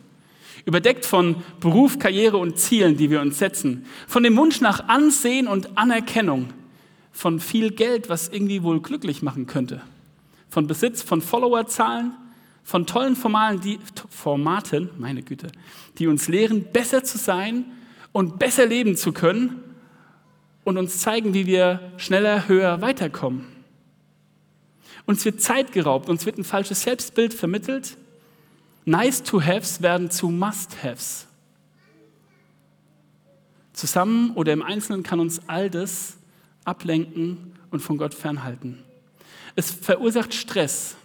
Überdeckt 0.64 1.04
von 1.04 1.36
Beruf, 1.60 1.98
Karriere 1.98 2.36
und 2.36 2.58
Zielen, 2.58 2.96
die 2.96 3.10
wir 3.10 3.20
uns 3.20 3.38
setzen. 3.38 3.86
Von 4.06 4.22
dem 4.22 4.36
Wunsch 4.36 4.60
nach 4.60 4.88
Ansehen 4.88 5.46
und 5.46 5.76
Anerkennung. 5.78 6.48
Von 7.12 7.40
viel 7.40 7.70
Geld, 7.70 8.08
was 8.08 8.28
irgendwie 8.28 8.62
wohl 8.62 8.80
glücklich 8.80 9.22
machen 9.22 9.46
könnte. 9.46 9.82
Von 10.48 10.66
Besitz, 10.66 11.02
von 11.02 11.20
Followerzahlen, 11.20 12.12
von 12.64 12.86
tollen 12.86 13.16
Formalen, 13.16 13.60
die, 13.60 13.78
Formaten, 14.10 14.90
meine 14.98 15.22
Güte, 15.22 15.48
die 15.98 16.06
uns 16.06 16.28
lehren, 16.28 16.66
besser 16.72 17.02
zu 17.02 17.18
sein 17.18 17.64
und 18.12 18.38
besser 18.38 18.66
leben 18.66 18.96
zu 18.96 19.12
können 19.12 19.62
und 20.64 20.76
uns 20.76 20.98
zeigen, 20.98 21.34
wie 21.34 21.46
wir 21.46 21.92
schneller, 21.96 22.46
höher 22.46 22.80
weiterkommen. 22.82 23.46
Uns 25.06 25.24
wird 25.24 25.40
Zeit 25.40 25.72
geraubt, 25.72 26.10
uns 26.10 26.26
wird 26.26 26.36
ein 26.36 26.44
falsches 26.44 26.82
Selbstbild 26.82 27.32
vermittelt 27.32 27.96
Nice-to-Haves 28.88 29.82
werden 29.82 30.10
zu 30.10 30.30
Must-Haves. 30.30 31.26
Zusammen 33.74 34.34
oder 34.34 34.54
im 34.54 34.62
Einzelnen 34.62 35.02
kann 35.02 35.20
uns 35.20 35.46
all 35.46 35.68
das 35.68 36.16
ablenken 36.64 37.52
und 37.70 37.80
von 37.80 37.98
Gott 37.98 38.14
fernhalten. 38.14 38.82
Es 39.56 39.70
verursacht 39.70 40.32
Stress. 40.32 40.96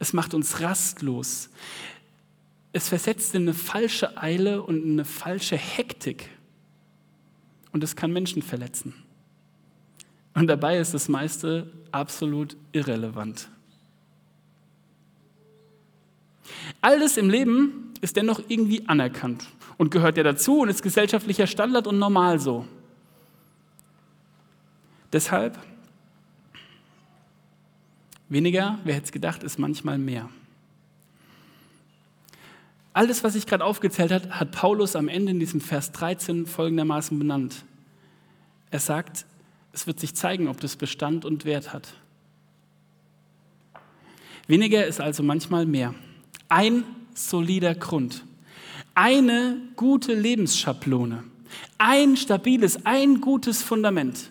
Es 0.00 0.12
macht 0.12 0.34
uns 0.34 0.60
rastlos. 0.60 1.48
Es 2.74 2.90
versetzt 2.90 3.34
in 3.34 3.42
eine 3.42 3.54
falsche 3.54 4.18
Eile 4.18 4.62
und 4.62 4.82
in 4.82 4.92
eine 4.92 5.06
falsche 5.06 5.56
Hektik. 5.56 6.28
Und 7.72 7.82
es 7.82 7.96
kann 7.96 8.12
Menschen 8.12 8.42
verletzen. 8.42 8.92
Und 10.34 10.46
dabei 10.46 10.76
ist 10.76 10.92
das 10.92 11.08
meiste 11.08 11.72
absolut 11.90 12.54
irrelevant. 12.72 13.48
Alles 16.82 17.16
im 17.16 17.30
Leben 17.30 17.94
ist 18.00 18.16
dennoch 18.16 18.42
irgendwie 18.48 18.86
anerkannt 18.88 19.46
und 19.78 19.92
gehört 19.92 20.16
ja 20.16 20.24
dazu 20.24 20.58
und 20.58 20.68
ist 20.68 20.82
gesellschaftlicher 20.82 21.46
Standard 21.46 21.86
und 21.86 21.98
normal 21.98 22.40
so. 22.40 22.66
Deshalb, 25.12 25.56
weniger, 28.28 28.80
wer 28.82 28.96
hätte 28.96 29.06
es 29.06 29.12
gedacht, 29.12 29.44
ist 29.44 29.60
manchmal 29.60 29.96
mehr. 29.96 30.28
Alles, 32.92 33.22
was 33.22 33.36
ich 33.36 33.46
gerade 33.46 33.64
aufgezählt 33.64 34.10
habe, 34.10 34.30
hat 34.30 34.50
Paulus 34.50 34.96
am 34.96 35.06
Ende 35.06 35.30
in 35.30 35.38
diesem 35.38 35.60
Vers 35.60 35.92
13 35.92 36.46
folgendermaßen 36.46 37.16
benannt. 37.16 37.64
Er 38.72 38.80
sagt, 38.80 39.24
es 39.72 39.86
wird 39.86 40.00
sich 40.00 40.16
zeigen, 40.16 40.48
ob 40.48 40.58
das 40.58 40.74
Bestand 40.74 41.24
und 41.24 41.44
Wert 41.44 41.72
hat. 41.72 41.94
Weniger 44.48 44.84
ist 44.84 45.00
also 45.00 45.22
manchmal 45.22 45.64
mehr 45.64 45.94
ein 46.52 46.84
solider 47.14 47.74
Grund, 47.74 48.24
eine 48.94 49.56
gute 49.74 50.12
Lebensschablone, 50.12 51.24
ein 51.78 52.14
stabiles, 52.18 52.84
ein 52.84 53.22
gutes 53.22 53.62
Fundament. 53.62 54.30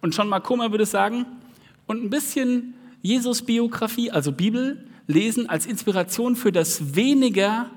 Und 0.00 0.16
John 0.16 0.28
Markoma 0.28 0.72
würde 0.72 0.84
sagen, 0.84 1.26
und 1.86 2.02
ein 2.02 2.10
bisschen 2.10 2.74
Jesus-Biografie, 3.02 4.10
also 4.10 4.32
Bibel, 4.32 4.84
lesen 5.06 5.48
als 5.48 5.66
Inspiration 5.66 6.34
für 6.34 6.50
das 6.50 6.96
weniger 6.96 7.70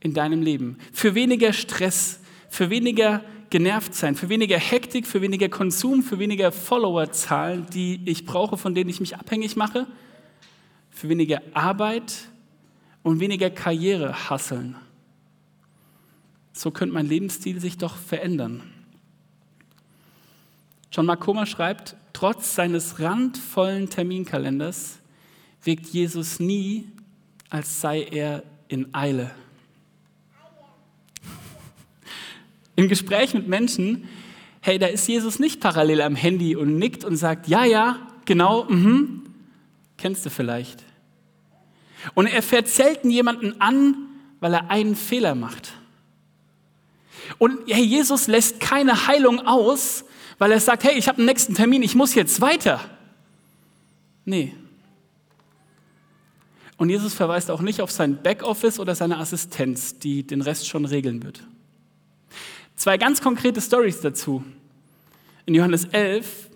in 0.00 0.12
deinem 0.12 0.42
Leben, 0.42 0.76
für 0.92 1.14
weniger 1.14 1.54
Stress, 1.54 2.20
für 2.50 2.68
weniger 2.68 3.24
genervt 3.48 3.94
sein, 3.94 4.14
für 4.14 4.28
weniger 4.28 4.58
Hektik, 4.58 5.06
für 5.06 5.22
weniger 5.22 5.48
Konsum, 5.48 6.02
für 6.02 6.18
weniger 6.18 6.52
Followerzahlen, 6.52 7.66
die 7.72 8.02
ich 8.04 8.26
brauche, 8.26 8.58
von 8.58 8.74
denen 8.74 8.90
ich 8.90 9.00
mich 9.00 9.16
abhängig 9.16 9.56
mache, 9.56 9.86
für 10.90 11.08
weniger 11.08 11.40
Arbeit, 11.54 12.28
und 13.02 13.20
weniger 13.20 13.50
Karriere 13.50 14.30
hasseln. 14.30 14.76
so 16.52 16.70
könnte 16.70 16.94
mein 16.94 17.06
Lebensstil 17.06 17.60
sich 17.60 17.78
doch 17.78 17.96
verändern. 17.96 18.62
John 20.92 21.06
Makoma 21.06 21.46
schreibt, 21.46 21.96
trotz 22.12 22.54
seines 22.54 23.00
randvollen 23.00 23.88
Terminkalenders 23.88 24.98
wirkt 25.64 25.86
Jesus 25.86 26.38
nie, 26.38 26.86
als 27.48 27.80
sei 27.80 28.02
er 28.02 28.42
in 28.68 28.94
Eile. 28.94 29.30
Im 32.76 32.88
Gespräch 32.88 33.32
mit 33.32 33.48
Menschen, 33.48 34.08
hey, 34.60 34.78
da 34.78 34.86
ist 34.86 35.06
Jesus 35.08 35.38
nicht 35.38 35.60
parallel 35.60 36.02
am 36.02 36.14
Handy 36.14 36.56
und 36.56 36.76
nickt 36.76 37.04
und 37.04 37.16
sagt, 37.16 37.48
ja, 37.48 37.64
ja, 37.64 38.06
genau, 38.24 38.64
mhm, 38.64 39.22
kennst 39.96 40.26
du 40.26 40.30
vielleicht. 40.30 40.84
Und 42.14 42.26
er 42.26 42.42
fährt 42.42 42.68
selten 42.68 43.10
jemanden 43.10 43.60
an, 43.60 43.96
weil 44.40 44.54
er 44.54 44.70
einen 44.70 44.96
Fehler 44.96 45.34
macht. 45.34 45.72
Und 47.38 47.58
hey, 47.68 47.84
Jesus 47.84 48.26
lässt 48.26 48.60
keine 48.60 49.06
Heilung 49.06 49.46
aus, 49.46 50.04
weil 50.38 50.52
er 50.52 50.60
sagt, 50.60 50.84
hey, 50.84 50.94
ich 50.98 51.08
habe 51.08 51.18
einen 51.18 51.26
nächsten 51.26 51.54
Termin, 51.54 51.82
ich 51.82 51.94
muss 51.94 52.14
jetzt 52.14 52.40
weiter. 52.40 52.80
Nee. 54.24 54.54
Und 56.76 56.88
Jesus 56.90 57.14
verweist 57.14 57.50
auch 57.50 57.60
nicht 57.60 57.80
auf 57.80 57.90
sein 57.90 58.20
Backoffice 58.22 58.80
oder 58.80 58.94
seine 58.94 59.18
Assistenz, 59.18 59.98
die 59.98 60.26
den 60.26 60.42
Rest 60.42 60.66
schon 60.66 60.84
regeln 60.84 61.22
wird. 61.22 61.44
Zwei 62.74 62.98
ganz 62.98 63.20
konkrete 63.20 63.60
Stories 63.60 64.00
dazu. 64.00 64.42
In 65.46 65.54
Johannes 65.54 65.84
11, 65.84 66.50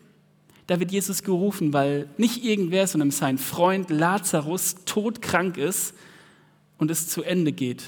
da 0.67 0.81
wird 0.81 0.91
Jesus 0.91 1.23
gerufen, 1.23 1.73
weil 1.73 2.09
nicht 2.17 2.45
irgendwer, 2.45 2.87
sondern 2.87 3.11
sein 3.11 3.39
Freund 3.39 3.91
Lazarus 3.91 4.77
todkrank 4.85 5.57
ist 5.57 5.95
und 6.79 6.91
es 6.91 7.09
zu 7.09 7.23
Ende 7.23 7.53
geht. 7.53 7.85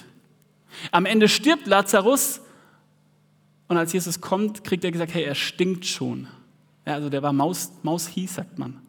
Am 0.93 1.07
Ende 1.07 1.29
stirbt 1.29 1.67
Lazarus 1.67 2.41
und 3.69 3.77
als 3.77 3.93
Jesus 3.93 4.21
kommt, 4.21 4.65
kriegt 4.65 4.85
er 4.85 4.93
gesagt, 4.93 5.13
hey, 5.13 5.25
er 5.25 5.35
stinkt 5.35 5.87
schon. 5.87 6.29
Ja, 6.87 6.95
also 6.95 7.11
der 7.11 7.23
war 7.23 7.33
Maus, 7.33 7.73
Maushie, 7.83 8.27
sagt 8.27 8.59
man. 8.59 8.81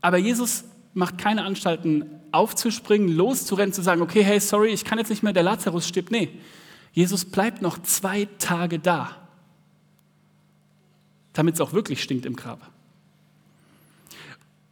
Aber 0.00 0.18
Jesus 0.18 0.64
macht 0.92 1.18
keine 1.18 1.44
Anstalten 1.44 2.04
aufzuspringen, 2.30 3.08
loszurennen, 3.08 3.72
zu 3.72 3.82
sagen, 3.82 4.02
okay, 4.02 4.22
hey, 4.22 4.38
sorry, 4.40 4.68
ich 4.68 4.84
kann 4.84 4.98
jetzt 4.98 5.08
nicht 5.08 5.22
mehr, 5.22 5.32
der 5.32 5.42
Lazarus 5.42 5.88
stirbt. 5.88 6.10
Nee, 6.10 6.28
Jesus 6.92 7.24
bleibt 7.24 7.62
noch 7.62 7.82
zwei 7.82 8.28
Tage 8.38 8.78
da, 8.78 9.23
damit 11.34 11.56
es 11.56 11.60
auch 11.60 11.74
wirklich 11.74 12.02
stinkt 12.02 12.24
im 12.24 12.34
Grab. 12.34 12.70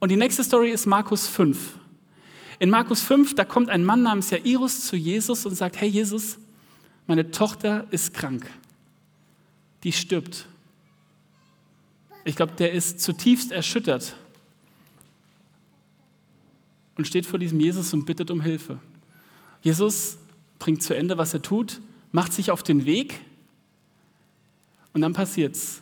Und 0.00 0.08
die 0.08 0.16
nächste 0.16 0.42
Story 0.42 0.70
ist 0.70 0.86
Markus 0.86 1.28
5. 1.28 1.78
In 2.58 2.70
Markus 2.70 3.02
5, 3.02 3.34
da 3.34 3.44
kommt 3.44 3.68
ein 3.68 3.84
Mann 3.84 4.02
namens 4.02 4.30
Jairus 4.30 4.86
zu 4.86 4.96
Jesus 4.96 5.44
und 5.44 5.54
sagt, 5.54 5.80
hey 5.80 5.88
Jesus, 5.88 6.38
meine 7.06 7.30
Tochter 7.30 7.86
ist 7.90 8.14
krank. 8.14 8.48
Die 9.82 9.92
stirbt. 9.92 10.46
Ich 12.24 12.36
glaube, 12.36 12.52
der 12.52 12.72
ist 12.72 13.00
zutiefst 13.00 13.50
erschüttert 13.50 14.16
und 16.96 17.06
steht 17.06 17.26
vor 17.26 17.38
diesem 17.38 17.58
Jesus 17.58 17.92
und 17.92 18.06
bittet 18.06 18.30
um 18.30 18.40
Hilfe. 18.40 18.78
Jesus 19.60 20.18
bringt 20.58 20.82
zu 20.82 20.94
Ende, 20.94 21.18
was 21.18 21.34
er 21.34 21.42
tut, 21.42 21.80
macht 22.12 22.32
sich 22.32 22.50
auf 22.50 22.62
den 22.62 22.84
Weg 22.84 23.20
und 24.92 25.00
dann 25.00 25.12
passiert's. 25.12 25.81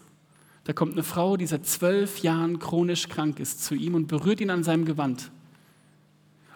Da 0.71 0.75
kommt 0.75 0.93
eine 0.93 1.03
Frau, 1.03 1.37
die 1.37 1.49
seit 1.49 1.67
zwölf 1.67 2.23
Jahren 2.23 2.61
chronisch 2.61 3.09
krank 3.09 3.41
ist, 3.41 3.65
zu 3.65 3.75
ihm 3.75 3.97
und 3.97 4.07
berührt 4.07 4.41
ihn 4.41 4.51
an 4.51 4.63
seinem 4.63 4.85
Gewand. 4.85 5.33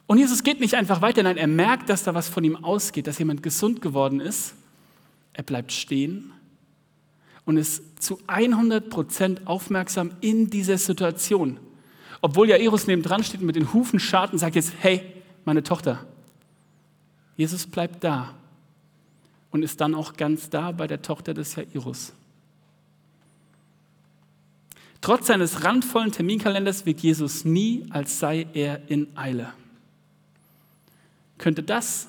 Und 0.07 0.19
Jesus 0.19 0.45
geht 0.45 0.61
nicht 0.61 0.75
einfach 0.75 1.03
weiter, 1.03 1.25
nein, 1.25 1.37
er 1.37 1.49
merkt, 1.49 1.89
dass 1.89 2.05
da 2.05 2.15
was 2.15 2.29
von 2.29 2.45
ihm 2.45 2.55
ausgeht, 2.55 3.09
dass 3.09 3.19
jemand 3.19 3.43
gesund 3.43 3.83
geworden 3.83 4.21
ist. 4.21 4.55
Er 5.33 5.43
bleibt 5.43 5.73
stehen 5.73 6.31
und 7.45 7.57
ist 7.57 8.01
zu 8.01 8.21
100 8.29 8.89
Prozent 8.89 9.49
aufmerksam 9.49 10.13
in 10.21 10.49
dieser 10.49 10.79
Situation. 10.79 11.59
Obwohl 12.21 12.49
Jairus 12.49 12.87
neben 12.87 13.03
dran 13.03 13.25
steht 13.25 13.41
und 13.41 13.47
mit 13.47 13.57
den 13.57 13.73
Hufen 13.73 13.99
scharrt 13.99 14.33
und 14.33 14.39
sagt 14.39 14.55
jetzt, 14.55 14.75
hey, 14.79 15.03
meine 15.45 15.65
Tochter. 15.65 16.07
Jesus 17.37 17.67
bleibt 17.67 18.05
da 18.05 18.33
und 19.51 19.65
ist 19.65 19.81
dann 19.81 19.93
auch 19.97 20.13
ganz 20.17 20.51
da 20.51 20.71
bei 20.71 20.87
der 20.87 21.03
Tochter 21.03 21.35
des 21.35 21.57
Jairus. 21.57 22.13
Trotz 25.05 25.27
seines 25.27 25.63
randvollen 25.63 26.13
Terminkalenders 26.13 26.87
wirkt 26.87 27.01
Jesus 27.01 27.45
nie, 27.45 27.85
als 27.91 28.21
sei 28.21 28.47
er 28.55 28.89
in 28.89 29.15
Eile. 29.19 29.53
Könnte 31.37 31.63
das 31.63 32.09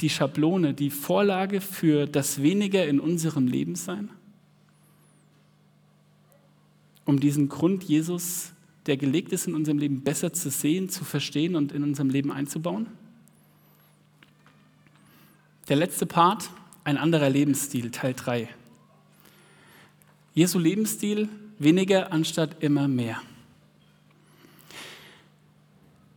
die 0.00 0.10
Schablone, 0.10 0.74
die 0.74 0.90
Vorlage 0.90 1.60
für 1.60 2.06
das 2.06 2.42
Weniger 2.42 2.88
in 2.88 2.98
unserem 2.98 3.46
Leben 3.46 3.76
sein? 3.76 4.10
Um 7.04 7.20
diesen 7.20 7.48
Grund 7.48 7.84
Jesus, 7.84 8.50
der 8.86 8.96
gelegt 8.96 9.30
ist 9.30 9.46
in 9.46 9.54
unserem 9.54 9.78
Leben, 9.78 10.00
besser 10.00 10.32
zu 10.32 10.50
sehen, 10.50 10.88
zu 10.88 11.04
verstehen 11.04 11.54
und 11.54 11.70
in 11.70 11.84
unserem 11.84 12.10
Leben 12.10 12.32
einzubauen? 12.32 12.88
Der 15.68 15.76
letzte 15.76 16.04
Part, 16.04 16.50
ein 16.82 16.96
anderer 16.96 17.30
Lebensstil, 17.30 17.92
Teil 17.92 18.14
3. 18.14 18.48
Jesu 20.38 20.60
Lebensstil, 20.60 21.28
weniger 21.58 22.12
anstatt 22.12 22.62
immer 22.62 22.86
mehr. 22.86 23.20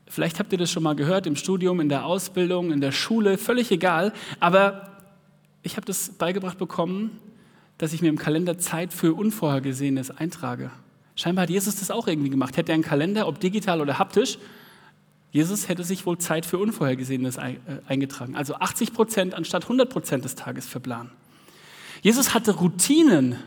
Vielleicht 0.06 0.38
habt 0.38 0.52
ihr 0.52 0.60
das 0.60 0.70
schon 0.70 0.84
mal 0.84 0.96
gehört 0.96 1.26
im 1.26 1.36
Studium, 1.36 1.80
in 1.80 1.90
der 1.90 2.06
Ausbildung, 2.06 2.72
in 2.72 2.82
der 2.82 2.92
Schule, 2.92 3.40
völlig 3.40 3.72
egal. 3.72 4.14
Aber 4.40 4.92
ich 5.64 5.76
habe 5.76 5.88
das 5.88 6.10
beigebracht 6.10 6.60
bekommen, 6.60 7.20
dass 7.80 7.94
ich 7.94 8.04
mir 8.04 8.10
im 8.10 8.20
Kalender 8.20 8.60
Zeit 8.60 8.94
für 8.94 9.16
Unvorhergesehenes 9.16 10.12
eintrage. 10.12 10.70
Scheinbar 11.16 11.42
hat 11.42 11.50
Jesus 11.50 11.78
das 11.78 11.90
auch 11.90 12.08
irgendwie 12.08 12.30
gemacht. 12.30 12.58
Hätte 12.58 12.74
er 12.74 12.76
einen 12.76 12.84
Kalender, 12.84 13.28
ob 13.28 13.40
digital 13.40 13.82
oder 13.82 13.98
haptisch, 13.98 14.38
Jesus 15.32 15.68
hätte 15.68 15.84
sich 15.84 16.06
wohl 16.06 16.20
Zeit 16.20 16.46
für 16.46 16.60
Unvorhergesehenes 16.60 17.38
äh, 17.38 17.56
eingetragen. 17.88 18.36
Also 18.36 18.54
80 18.54 18.94
Prozent 18.94 19.34
anstatt 19.34 19.64
100 19.64 19.90
Prozent 19.90 20.26
des 20.26 20.36
Tages 20.36 20.68
verplanen. 20.68 21.10
Jesus 22.04 22.36
hatte 22.36 22.52
Routinen. 22.52 23.38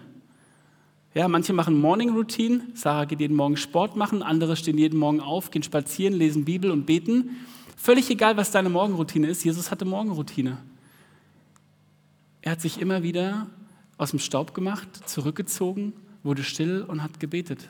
Ja, 1.15 1.29
manche 1.29 1.53
machen 1.53 1.81
Morning 1.81 2.11
Routine. 2.11 2.63
Sarah 2.75 3.05
geht 3.05 3.21
jeden 3.21 3.37
Morgen 3.37 3.57
Sport 3.57 3.95
machen, 3.95 4.25
andere 4.25 4.57
stehen 4.57 4.77
jeden 4.77 4.99
Morgen 4.99 5.21
auf, 5.21 5.53
gehen 5.53 5.63
spazieren, 5.63 6.13
lesen 6.13 6.45
Bibel 6.45 6.73
und 6.73 6.87
beten. 6.87 7.37
Völlig 7.77 8.11
egal, 8.11 8.37
was 8.37 8.51
deine 8.51 8.69
Morgenroutine 8.69 9.29
ist. 9.29 9.45
Jesus 9.45 9.71
hatte 9.71 9.85
Morgenroutine. 9.85 10.59
Er 12.43 12.53
hat 12.53 12.61
sich 12.61 12.81
immer 12.81 13.05
wieder 13.05 13.47
aus 13.97 14.11
dem 14.11 14.19
Staub 14.19 14.55
gemacht, 14.55 14.89
zurückgezogen, 15.09 15.93
wurde 16.25 16.43
still 16.43 16.83
und 16.83 17.01
hat 17.01 17.21
gebetet. 17.21 17.69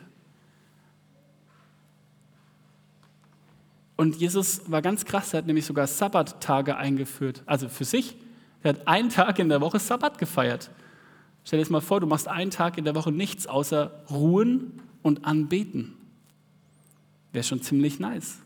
Und 3.95 4.15
Jesus 4.15 4.69
war 4.71 4.81
ganz 4.81 5.05
krass, 5.05 5.33
er 5.33 5.37
hat 5.37 5.45
nämlich 5.45 5.65
sogar 5.65 5.85
Sabbattage 5.85 6.77
eingeführt, 6.77 7.43
also 7.45 7.69
für 7.69 7.85
sich. 7.85 8.15
Er 8.63 8.69
hat 8.69 8.87
einen 8.87 9.09
Tag 9.09 9.37
in 9.37 9.49
der 9.49 9.61
Woche 9.61 9.77
Sabbat 9.77 10.17
gefeiert. 10.17 10.71
Stell 11.45 11.59
dir 11.59 11.63
das 11.63 11.69
mal 11.69 11.81
vor, 11.81 11.99
du 11.99 12.07
machst 12.07 12.27
einen 12.27 12.49
Tag 12.49 12.77
in 12.77 12.85
der 12.85 12.95
Woche 12.95 13.11
nichts 13.11 13.45
außer 13.45 13.91
ruhen 14.09 14.81
und 15.03 15.25
anbeten. 15.25 15.93
Wäre 17.31 17.43
schon 17.43 17.61
ziemlich 17.61 17.99
nice. 17.99 18.39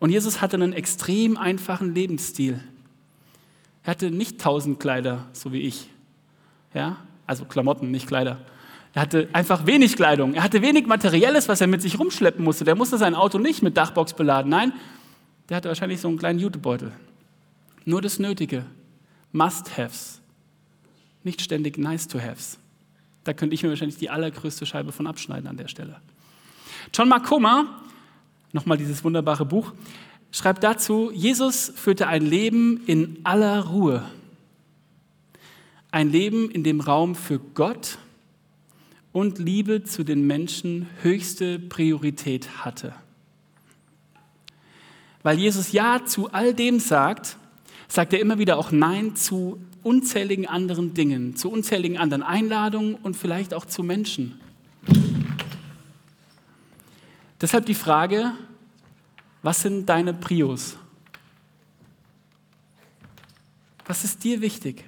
Und 0.00 0.10
Jesus 0.10 0.40
hatte 0.40 0.56
einen 0.56 0.72
extrem 0.72 1.36
einfachen 1.36 1.94
Lebensstil. 1.94 2.60
Er 3.84 3.92
hatte 3.92 4.10
nicht 4.10 4.40
tausend 4.40 4.80
Kleider, 4.80 5.28
so 5.32 5.52
wie 5.52 5.60
ich. 5.60 5.88
Ja? 6.74 6.96
Also 7.26 7.44
Klamotten, 7.44 7.92
nicht 7.92 8.08
Kleider. 8.08 8.38
Er 8.92 9.02
hatte 9.02 9.28
einfach 9.32 9.66
wenig 9.66 9.94
Kleidung. 9.94 10.34
Er 10.34 10.42
hatte 10.42 10.62
wenig 10.62 10.86
Materielles, 10.86 11.48
was 11.48 11.60
er 11.60 11.68
mit 11.68 11.82
sich 11.82 12.00
rumschleppen 12.00 12.44
musste. 12.44 12.64
Der 12.64 12.74
musste 12.74 12.98
sein 12.98 13.14
Auto 13.14 13.38
nicht 13.38 13.62
mit 13.62 13.76
Dachbox 13.76 14.14
beladen. 14.14 14.50
Nein, 14.50 14.72
der 15.48 15.58
hatte 15.58 15.68
wahrscheinlich 15.68 16.00
so 16.00 16.08
einen 16.08 16.18
kleinen 16.18 16.40
Jutebeutel. 16.40 16.90
Nur 17.84 18.02
das 18.02 18.18
Nötige. 18.18 18.66
Must-Haves 19.30 20.19
nicht 21.22 21.42
ständig 21.42 21.78
Nice-to-Haves. 21.78 22.58
Da 23.24 23.32
könnte 23.32 23.54
ich 23.54 23.62
mir 23.62 23.68
wahrscheinlich 23.68 23.98
die 23.98 24.10
allergrößte 24.10 24.66
Scheibe 24.66 24.92
von 24.92 25.06
abschneiden 25.06 25.46
an 25.46 25.56
der 25.56 25.68
Stelle. 25.68 26.00
John 26.94 27.08
Marcoma, 27.08 27.82
nochmal 28.52 28.78
dieses 28.78 29.04
wunderbare 29.04 29.44
Buch, 29.44 29.72
schreibt 30.32 30.64
dazu, 30.64 31.10
Jesus 31.12 31.72
führte 31.74 32.06
ein 32.06 32.24
Leben 32.24 32.82
in 32.86 33.18
aller 33.24 33.66
Ruhe. 33.66 34.04
Ein 35.90 36.10
Leben, 36.10 36.50
in 36.50 36.64
dem 36.64 36.80
Raum 36.80 37.14
für 37.14 37.38
Gott 37.38 37.98
und 39.12 39.38
Liebe 39.38 39.82
zu 39.84 40.04
den 40.04 40.26
Menschen 40.26 40.88
höchste 41.02 41.58
Priorität 41.58 42.64
hatte. 42.64 42.94
Weil 45.22 45.38
Jesus 45.38 45.72
Ja 45.72 46.04
zu 46.06 46.32
all 46.32 46.54
dem 46.54 46.80
sagt, 46.80 47.36
sagt 47.88 48.12
er 48.12 48.20
immer 48.20 48.38
wieder 48.38 48.56
auch 48.56 48.70
Nein 48.70 49.16
zu 49.16 49.60
unzähligen 49.82 50.46
anderen 50.46 50.94
Dingen, 50.94 51.36
zu 51.36 51.50
unzähligen 51.50 51.98
anderen 51.98 52.22
Einladungen 52.22 52.94
und 52.96 53.16
vielleicht 53.16 53.54
auch 53.54 53.64
zu 53.64 53.82
Menschen. 53.82 54.40
Deshalb 57.40 57.66
die 57.66 57.74
Frage, 57.74 58.32
was 59.42 59.62
sind 59.62 59.88
deine 59.88 60.12
Prios? 60.12 60.76
Was 63.86 64.04
ist 64.04 64.22
dir 64.24 64.40
wichtig? 64.40 64.84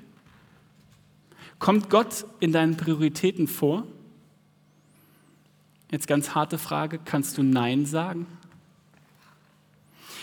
Kommt 1.59 1.91
Gott 1.91 2.25
in 2.41 2.53
deinen 2.53 2.77
Prioritäten 2.77 3.49
vor? 3.49 3.87
Jetzt 5.91 6.07
ganz 6.07 6.35
harte 6.35 6.59
Frage, 6.59 6.99
kannst 7.05 7.39
du 7.39 7.43
Nein 7.43 7.87
sagen? 7.87 8.27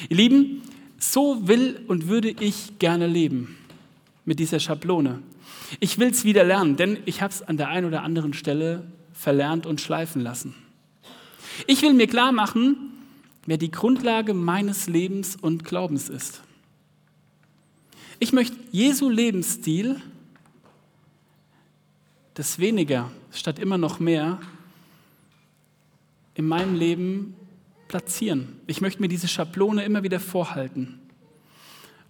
Ihr 0.09 0.17
Lieben, 0.17 0.61
so 0.97 1.47
will 1.47 1.83
und 1.87 2.07
würde 2.07 2.29
ich 2.29 2.79
gerne 2.79 3.07
leben 3.07 3.58
mit 4.29 4.37
dieser 4.37 4.59
Schablone. 4.59 5.23
Ich 5.79 5.97
will 5.97 6.11
es 6.11 6.23
wieder 6.23 6.43
lernen, 6.43 6.77
denn 6.77 6.99
ich 7.05 7.23
habe 7.23 7.33
es 7.33 7.41
an 7.41 7.57
der 7.57 7.69
einen 7.69 7.87
oder 7.87 8.03
anderen 8.03 8.33
Stelle 8.33 8.85
verlernt 9.11 9.65
und 9.65 9.81
schleifen 9.81 10.21
lassen. 10.21 10.53
Ich 11.65 11.81
will 11.81 11.95
mir 11.95 12.05
klar 12.05 12.31
machen, 12.31 12.77
wer 13.47 13.57
die 13.57 13.71
Grundlage 13.71 14.35
meines 14.35 14.87
Lebens 14.87 15.35
und 15.35 15.63
Glaubens 15.63 16.09
ist. 16.09 16.43
Ich 18.19 18.31
möchte 18.31 18.55
Jesu 18.71 19.09
Lebensstil, 19.09 19.99
das 22.35 22.59
weniger 22.59 23.09
statt 23.31 23.57
immer 23.57 23.79
noch 23.79 23.99
mehr, 23.99 24.39
in 26.35 26.47
meinem 26.47 26.75
Leben 26.75 27.33
platzieren. 27.87 28.59
Ich 28.67 28.79
möchte 28.79 29.01
mir 29.01 29.07
diese 29.07 29.27
Schablone 29.27 29.83
immer 29.83 30.03
wieder 30.03 30.19
vorhalten. 30.19 30.99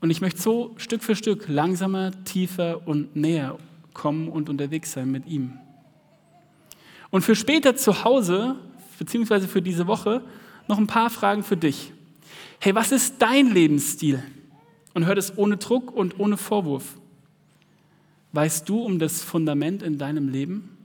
Und 0.02 0.10
ich 0.10 0.22
möchte 0.22 0.42
so 0.42 0.74
Stück 0.78 1.04
für 1.04 1.16
Stück 1.16 1.48
langsamer, 1.48 2.12
tiefer 2.24 2.88
und 2.88 3.16
näher 3.16 3.58
kommen 3.94 4.30
und 4.30 4.50
unterwegs 4.50 4.94
sein 4.94 5.12
mit 5.12 5.28
ihm. 5.28 5.58
Und 7.10 7.24
für 7.24 7.36
später 7.36 7.76
zu 7.76 8.04
Hause, 8.04 8.56
beziehungsweise 8.98 9.48
für 9.48 9.62
diese 9.62 9.88
Woche, 9.88 10.24
noch 10.68 10.78
ein 10.78 10.88
paar 10.88 11.10
Fragen 11.10 11.44
für 11.44 11.58
dich. 11.58 11.92
Hey, 12.60 12.76
was 12.76 12.92
ist 12.92 13.16
dein 13.20 13.52
Lebensstil? 13.52 14.24
Und 14.94 15.06
hör 15.06 15.16
das 15.16 15.38
ohne 15.38 15.58
Druck 15.58 15.92
und 15.92 16.20
ohne 16.20 16.38
Vorwurf. 16.38 16.98
Weißt 18.32 18.68
du 18.70 18.82
um 18.82 19.00
das 19.00 19.22
Fundament 19.22 19.82
in 19.82 19.98
deinem 19.98 20.30
Leben? 20.30 20.78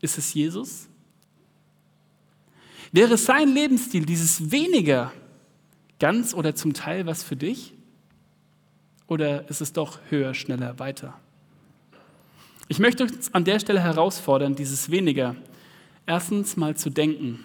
Ist 0.00 0.18
es 0.18 0.34
Jesus? 0.34 0.88
Wäre 2.92 3.16
sein 3.16 3.48
Lebensstil, 3.48 4.04
dieses 4.04 4.50
weniger, 4.50 5.12
ganz 5.98 6.34
oder 6.34 6.54
zum 6.54 6.74
Teil 6.74 7.06
was 7.06 7.22
für 7.22 7.36
dich? 7.36 7.72
Oder 9.10 9.50
ist 9.50 9.60
es 9.60 9.72
doch 9.72 9.98
höher, 10.08 10.34
schneller, 10.34 10.78
weiter? 10.78 11.18
Ich 12.68 12.78
möchte 12.78 13.02
uns 13.02 13.34
an 13.34 13.44
der 13.44 13.58
Stelle 13.58 13.80
herausfordern, 13.80 14.54
dieses 14.54 14.88
weniger 14.92 15.34
erstens 16.06 16.56
mal 16.56 16.76
zu 16.76 16.90
denken, 16.90 17.44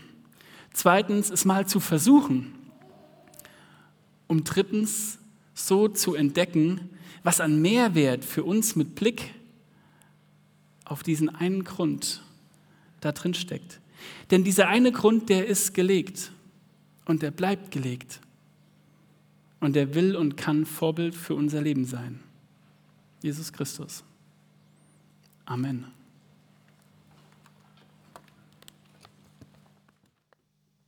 zweitens 0.74 1.32
es 1.32 1.44
mal 1.44 1.66
zu 1.66 1.80
versuchen, 1.80 2.54
um 4.28 4.44
drittens 4.44 5.18
so 5.56 5.88
zu 5.88 6.14
entdecken, 6.14 6.92
was 7.24 7.42
an 7.42 7.60
Mehrwert 7.60 8.24
für 8.24 8.44
uns 8.44 8.76
mit 8.76 8.94
Blick 8.94 9.34
auf 10.86 11.02
diesen 11.02 11.34
einen 11.34 11.64
Grund 11.64 12.22
da 13.02 13.12
drin 13.12 13.34
steckt. 13.34 13.80
Denn 14.30 14.44
dieser 14.44 14.68
eine 14.68 14.92
Grund, 14.92 15.30
der 15.30 15.48
ist 15.48 15.74
gelegt 15.74 16.32
und 17.06 17.24
der 17.24 17.32
bleibt 17.32 17.72
gelegt. 17.72 18.20
Und 19.66 19.76
der 19.76 19.96
will 19.96 20.16
und 20.16 20.38
kann 20.38 20.64
Vorbild 20.68 21.16
für 21.16 21.34
unser 21.34 21.60
Leben 21.60 21.86
sein. 21.86 22.20
Jesus 23.24 23.52
Christus. 23.52 24.04
Amen. 25.44 25.88